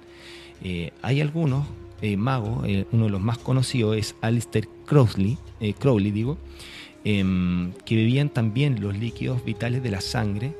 [0.62, 1.66] Eh, hay algunos
[2.02, 5.38] eh, magos, uno de los más conocidos es Alistair Crowley,
[5.78, 6.36] Crowley digo,
[7.04, 10.52] em, que bebían también los líquidos vitales de la sangre,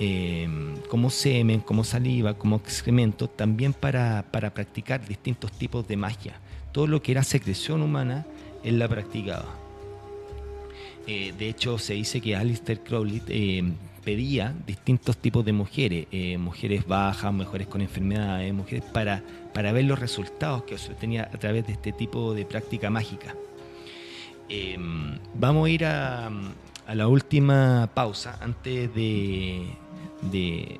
[0.00, 6.40] em, como semen, como saliva, como excremento, también para, para practicar distintos tipos de magia.
[6.72, 8.26] Todo lo que era secreción humana,
[8.64, 9.69] él la practicaba.
[11.06, 13.62] Eh, de hecho, se dice que Alistair Crowley eh,
[14.04, 19.22] pedía distintos tipos de mujeres, eh, mujeres bajas, mujeres con enfermedades, mujeres para,
[19.52, 23.34] para ver los resultados que obtenía a través de este tipo de práctica mágica.
[24.48, 24.76] Eh,
[25.34, 26.30] vamos a ir a,
[26.92, 29.68] la última pausa antes de,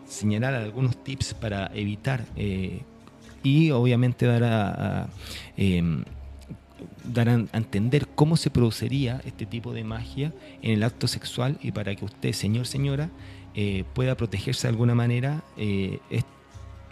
[0.07, 2.25] señalar algunos tips para evitar
[3.43, 5.09] y obviamente dar a, a,
[5.57, 6.05] em,
[7.13, 10.33] dar a entender cómo se produciría este tipo de magia
[10.63, 13.11] en el acto sexual y para que usted, señor, señora,
[13.55, 15.99] eh, pueda protegerse de alguna manera eh,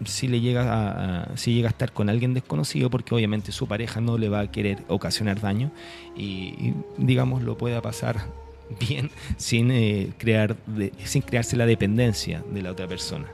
[0.04, 4.00] si le llega a, si llega a estar con alguien desconocido porque obviamente su pareja
[4.00, 5.70] no le va a querer ocasionar daño
[6.16, 8.26] y, digamos lo pueda pasar
[8.80, 13.26] bien sin eh, crear de- sin crearse la dependencia de la otra persona.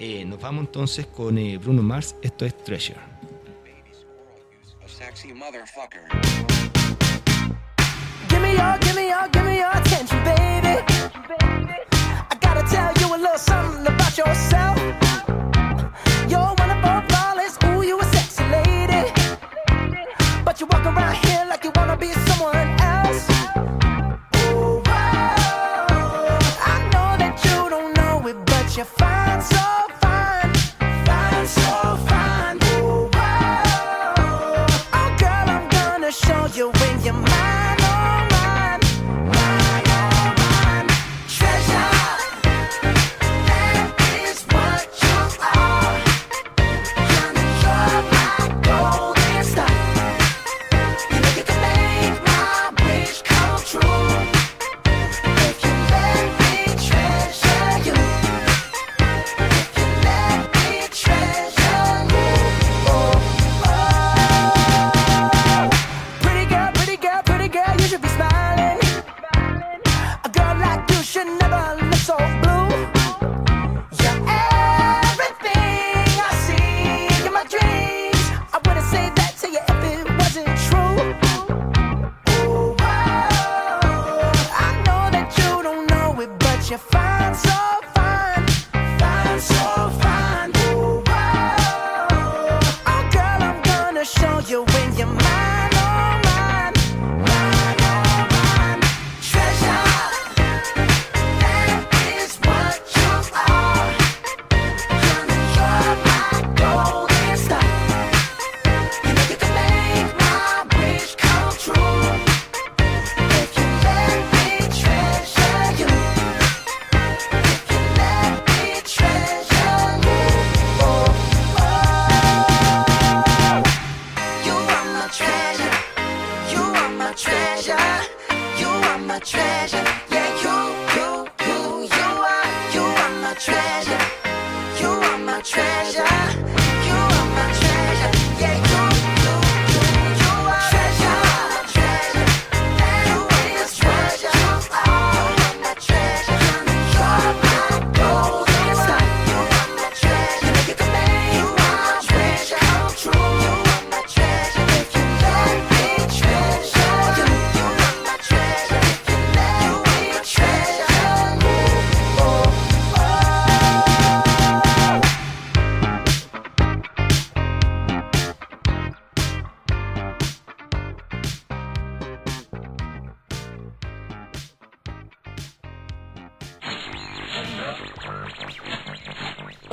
[0.00, 2.98] Eh, nos vamos entonces con Bruno Mars esto es Treasure
[5.14, 6.10] sexy motherfucker.
[8.28, 10.82] Give me your, give me your, give me your attention, baby.
[12.30, 14.76] I gotta tell you a little something about yourself.
[16.28, 16.54] You're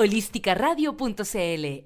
[0.02, 1.86] Holisticaradio.cl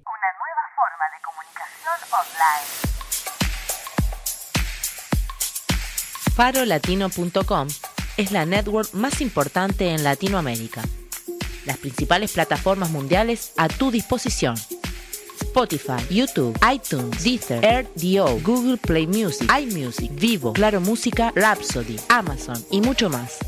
[6.34, 7.68] Farolatino.com
[8.16, 10.82] es la network más importante en Latinoamérica.
[11.66, 14.55] Las principales plataformas mundiales a tu disposición.
[15.41, 22.80] Spotify, YouTube, iTunes, Deezer, RDO, Google Play Music, iMusic, Vivo, Claro Música, Rhapsody, Amazon y
[22.80, 23.39] mucho más.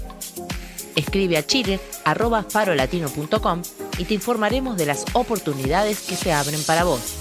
[0.97, 3.61] Escribe a chile arroba farolatino.com
[3.97, 7.17] y te informaremos de las oportunidades que se abren para vos.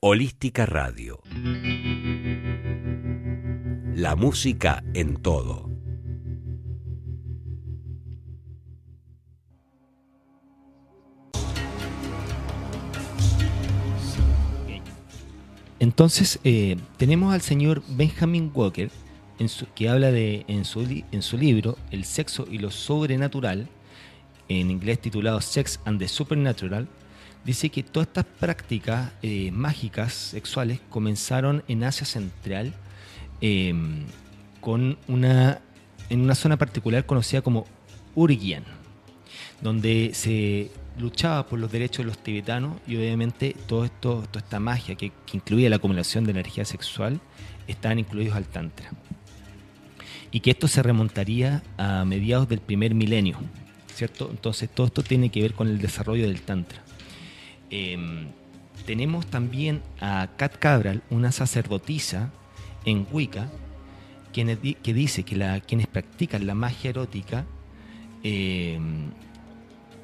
[0.00, 1.20] Holística Radio.
[3.94, 5.68] La música en todo.
[15.80, 18.90] Entonces, eh, tenemos al señor Benjamin Walker,
[19.74, 20.80] que habla de, en su,
[21.12, 23.68] en su libro El sexo y lo sobrenatural,
[24.48, 26.88] en inglés titulado Sex and the Supernatural,
[27.44, 32.74] dice que todas estas prácticas eh, mágicas sexuales comenzaron en Asia Central
[33.40, 33.72] eh,
[34.60, 35.60] con una,
[36.10, 37.66] en una zona particular conocida como
[38.14, 38.64] Urgian,
[39.60, 44.58] donde se luchaba por los derechos de los tibetanos y obviamente todo esto, toda esta
[44.58, 47.20] magia que, que incluía la acumulación de energía sexual
[47.68, 48.90] estaban incluidos al Tantra.
[50.30, 53.38] Y que esto se remontaría a mediados del primer milenio,
[53.94, 54.28] ¿cierto?
[54.30, 56.82] Entonces todo esto tiene que ver con el desarrollo del Tantra.
[57.70, 58.28] Em,
[58.86, 62.30] tenemos también a Kat Cabral, una sacerdotisa
[62.84, 63.50] en Wicca,
[64.32, 67.44] que dice que quienes practican la magia erótica
[68.22, 69.10] em,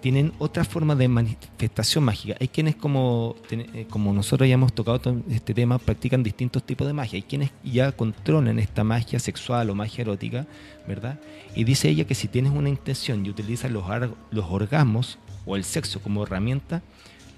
[0.05, 2.37] tienen otra forma de manifestación mágica.
[2.39, 6.93] Hay quienes, como, eh, nosotros ya hemos tocado to- este tema, practican distintos tipos de
[6.93, 7.17] magia.
[7.17, 10.47] Hay quienes ya controlan esta magia sexual o magia erótica,
[10.87, 11.19] ¿verdad?
[11.57, 13.85] Y dice ella que si tienes una intención y utilizas los,
[14.31, 16.83] los orgasmos o el sexo como herramienta,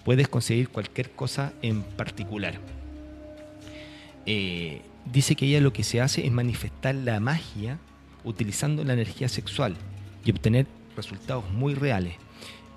[0.05, 2.55] puedes conseguir cualquier cosa en particular.
[4.27, 7.79] Eh, dice que ella lo que se hace es manifestar la magia
[8.25, 9.77] utilizando la energía sexual
[10.25, 12.15] y obtener resultados muy reales.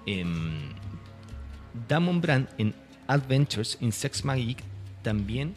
[0.10, 0.72] Em,
[1.88, 2.74] Damon Brand en
[3.08, 4.58] Adventures in Sex Magic
[5.04, 5.54] también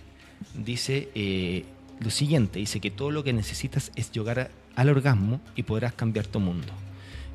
[0.55, 1.65] dice eh,
[2.01, 6.27] lo siguiente, dice que todo lo que necesitas es llegar al orgasmo y podrás cambiar
[6.27, 6.73] tu mundo.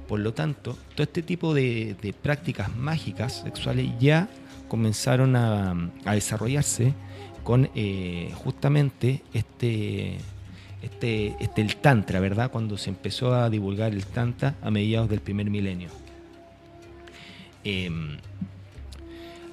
[0.07, 4.29] Por lo tanto, todo este tipo de, prácticas mágicas sexuales ya
[4.67, 6.93] comenzaron a, a desarrollarse
[7.43, 10.17] con eh, justamente este,
[10.83, 12.51] este, este el tantra, ¿verdad?
[12.51, 15.89] Cuando se empezó a divulgar el tantra a mediados del primer milenio.
[17.69, 18.17] Em,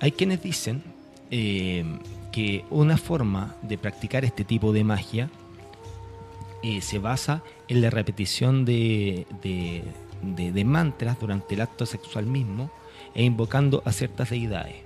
[0.01, 0.83] hay quienes dicen
[1.31, 1.99] em,
[2.31, 5.31] que una forma de practicar este tipo de magia
[6.63, 9.27] eh, se basa en la repetición de,
[10.65, 12.71] mantras durante el acto sexual mismo
[13.15, 14.77] e invocando a ciertas deidades.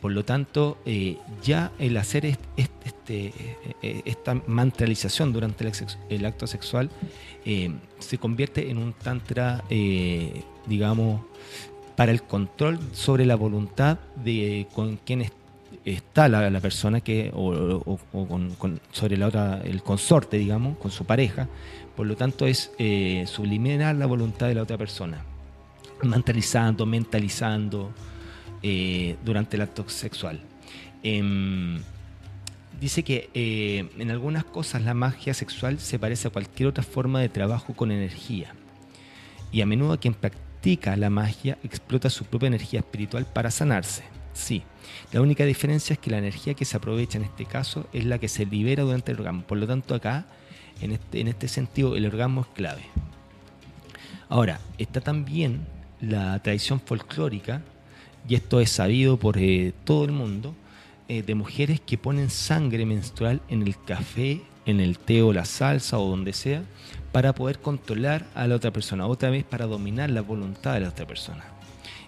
[0.00, 3.32] Por lo tanto, eh, ya el hacer est- est- este,
[3.82, 5.70] eh, esta mantralización durante
[6.08, 6.90] el, acto sexual
[7.44, 9.62] eh, se convierte en un tantra,
[10.66, 11.20] digamos,
[12.02, 15.30] para el control sobre la voluntad de con quien es-
[15.84, 17.96] está la, persona que o,
[18.90, 21.46] sobre la otra el consorte digamos con su pareja.
[21.94, 25.24] Por lo tanto es eh, sublimear la voluntad de la otra persona
[26.02, 27.92] mentalizando mentalizando
[28.64, 30.40] eh, durante el acto sexual.
[31.04, 31.80] Em,
[32.80, 37.20] dice que eh, en algunas cosas la magia sexual se parece a cualquier otra forma
[37.20, 38.56] de trabajo con energía.
[39.52, 40.51] Y a menudo quien practica
[40.96, 44.04] la magia explota su propia energía espiritual para sanarse.
[44.32, 44.62] Sí,
[45.12, 48.18] la única diferencia es que la energía que se aprovecha en este caso es la
[48.18, 49.42] que se libera durante el orgasmo.
[49.42, 50.24] Por lo tanto, acá,
[50.80, 52.82] en este, en este sentido, el orgasmo es clave.
[54.28, 55.66] Ahora, está también
[56.00, 57.62] la tradición folclórica,
[58.28, 60.54] y esto es sabido por eh, todo el mundo,
[61.08, 65.44] eh, de mujeres que ponen sangre menstrual en el café, en el té o la
[65.44, 66.62] salsa o donde sea,
[67.12, 70.88] para poder controlar a la otra persona, otra vez para dominar la voluntad de la
[70.88, 71.44] otra persona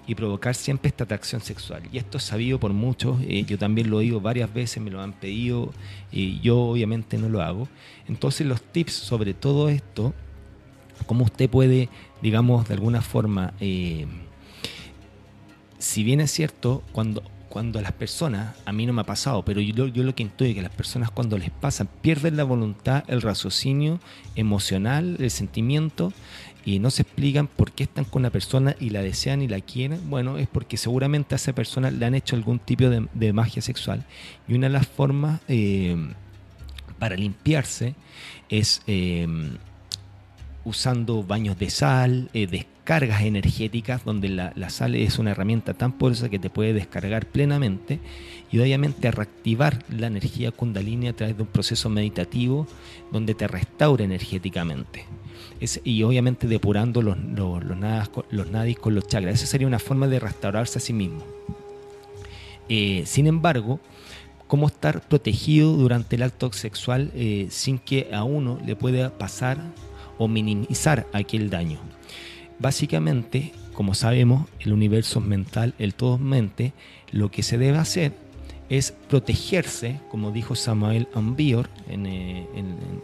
[0.07, 1.83] y provocar siempre esta atracción sexual.
[1.93, 5.01] Y esto es sabido por muchos, eh, yo también lo digo varias veces, me lo
[5.01, 5.73] han pedido
[6.13, 7.69] y yo obviamente no lo hago.
[8.09, 10.15] Entonces los tips sobre todo esto,
[11.07, 11.89] cómo usted puede,
[12.23, 14.07] digamos, de alguna forma, eh,
[15.79, 17.23] si bien es cierto, cuando
[17.55, 20.57] cuando las personas, a mí no me ha pasado, pero yo, lo que intuyo es
[20.57, 24.01] que las personas cuando les pasa pierden la voluntad, el raciocinio
[24.35, 26.13] emocional, el sentimiento
[26.65, 29.61] y no se explican por qué están con una persona y la desean y la
[29.61, 33.63] quieren, bueno, es porque seguramente a esa persona le han hecho algún tipo de, magia
[33.63, 34.05] sexual.
[34.49, 35.97] Y una de las formas eh,
[36.99, 37.95] para limpiarse
[38.49, 39.29] es eh,
[40.65, 46.28] usando baños de sal, eh, descargas energéticas, donde la, sal es una herramienta tan poderosa
[46.28, 47.99] que te puede descargar plenamente
[48.53, 52.66] y obviamente reactivar la energía kundalini a través de un proceso meditativo
[53.11, 55.07] donde te restaura energéticamente.
[55.82, 59.37] y obviamente depurando los, los, los, nadis con los chakras.
[59.37, 61.24] Esa sería una forma de restaurarse a sí mismo.
[62.68, 63.80] Eh, sin embargo,
[64.47, 69.57] cómo estar protegido durante el acto sexual eh, sin que a uno le pueda pasar
[70.18, 71.78] o minimizar aquel daño.
[72.65, 76.73] Básicamente, como sabemos, el universo es mental, el todo mente,
[77.12, 78.15] lo que se debe hacer
[78.71, 82.47] es protegerse, como dijo Samuel Ambior en, eh,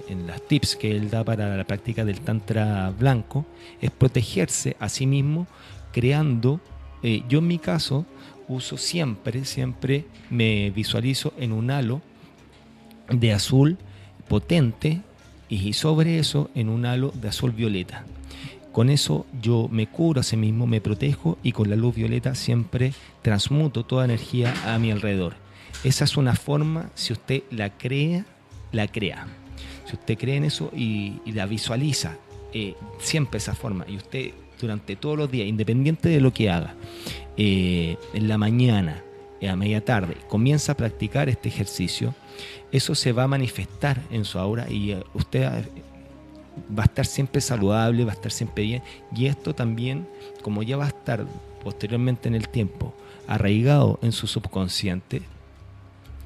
[0.08, 3.44] en, las tips que él da para la práctica del Tantra blanco,
[3.82, 5.46] es protegerse a sí mismo
[5.92, 6.62] creando,
[7.02, 8.06] eh, yo en mi caso
[8.48, 12.00] uso siempre, siempre me visualizo en un halo
[13.10, 13.76] de azul
[14.26, 15.02] potente
[15.50, 18.06] y sobre eso en un halo de azul violeta.
[18.72, 22.34] Con eso yo me curo a sí mismo, me protejo y con la luz violeta
[22.34, 22.92] siempre
[23.22, 25.34] transmuto toda energía a mi alrededor.
[25.82, 28.26] Esa es una forma, si usted la crea,
[28.72, 29.26] la crea.
[29.86, 32.16] Si usted cree en eso y, la visualiza,
[32.52, 36.74] eh, siempre esa forma, y usted durante todos los días, independiente de lo que haga,
[37.36, 39.02] eh, en la mañana,
[39.48, 42.14] a media tarde, comienza a practicar este ejercicio,
[42.72, 45.64] eso se va a manifestar en su aura y eh, usted eh,
[46.76, 48.82] va a estar siempre saludable, va a estar siempre bien.
[49.14, 50.06] Y esto también,
[50.42, 51.26] como ya va a estar
[51.62, 52.94] posteriormente en el tiempo
[53.26, 55.22] arraigado en su subconsciente,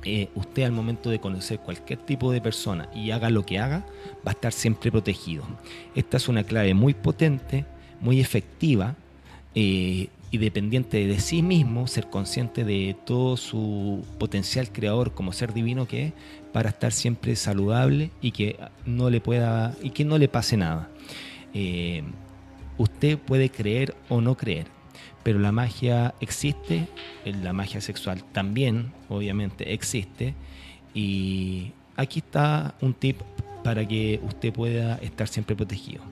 [0.04, 3.86] eh, usted al momento de conocer cualquier tipo de persona y haga lo que haga,
[4.26, 5.44] va a estar siempre protegido.
[5.94, 7.64] Esta es una clave muy potente,
[8.00, 8.96] muy efectiva
[9.54, 15.86] y dependiente de sí mismo, ser consciente de todo su potencial creador como ser divino
[15.86, 16.12] que es,
[16.54, 20.88] para estar siempre saludable y que no le pueda y que no le pase nada.
[21.52, 22.04] Eh,
[22.78, 24.68] usted puede creer o no creer,
[25.24, 26.86] pero la magia existe,
[27.24, 30.36] la magia sexual también, obviamente, existe.
[30.94, 33.20] Y aquí está un tip
[33.64, 36.04] para que usted pueda estar siempre protegido.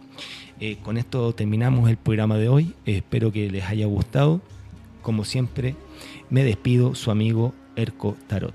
[0.59, 2.74] Eh, con esto terminamos el programa de hoy.
[2.84, 4.40] espero que les haya gustado.
[5.03, 5.76] Como siempre,
[6.30, 8.55] me despido su amigo Erco Tarot.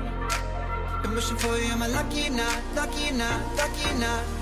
[1.11, 4.40] I'm wishing for you, am lucky or not, lucky or not, lucky or not?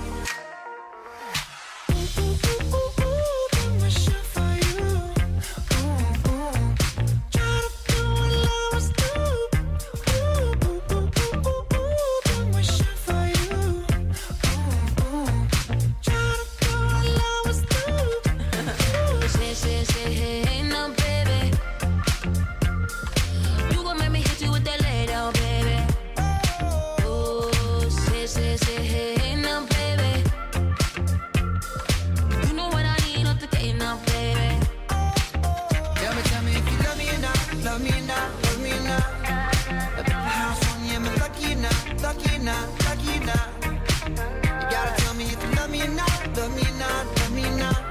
[42.42, 43.48] not, lucky or not.
[43.64, 47.32] You gotta tell me if you love me or not, love me or not, love
[47.32, 47.82] me or not.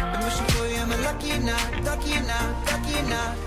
[0.00, 3.43] I'm wishing for you, am I lucky or not, lucky or not, lucky or not?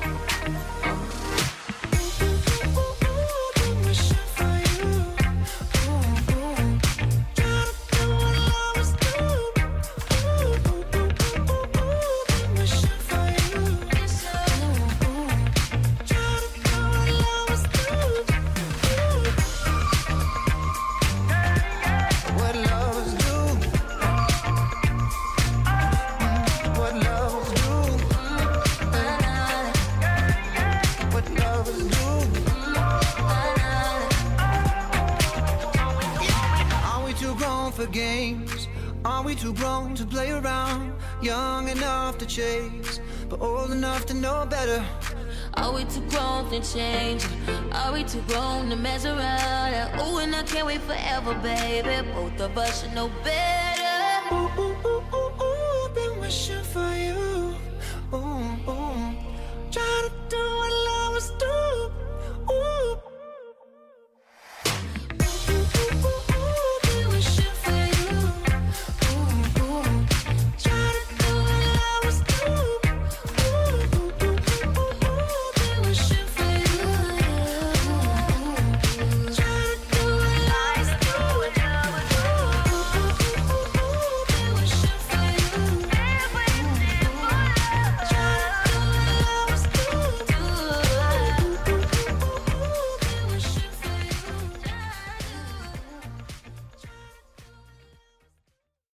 [42.38, 44.86] Chase, but old enough to know better.
[45.56, 47.26] Are we too grown to change?
[47.72, 50.00] Are we too grown to mess around?
[50.00, 52.08] Ooh, and I can't wait forever, baby.
[52.14, 53.57] Both of us should know better.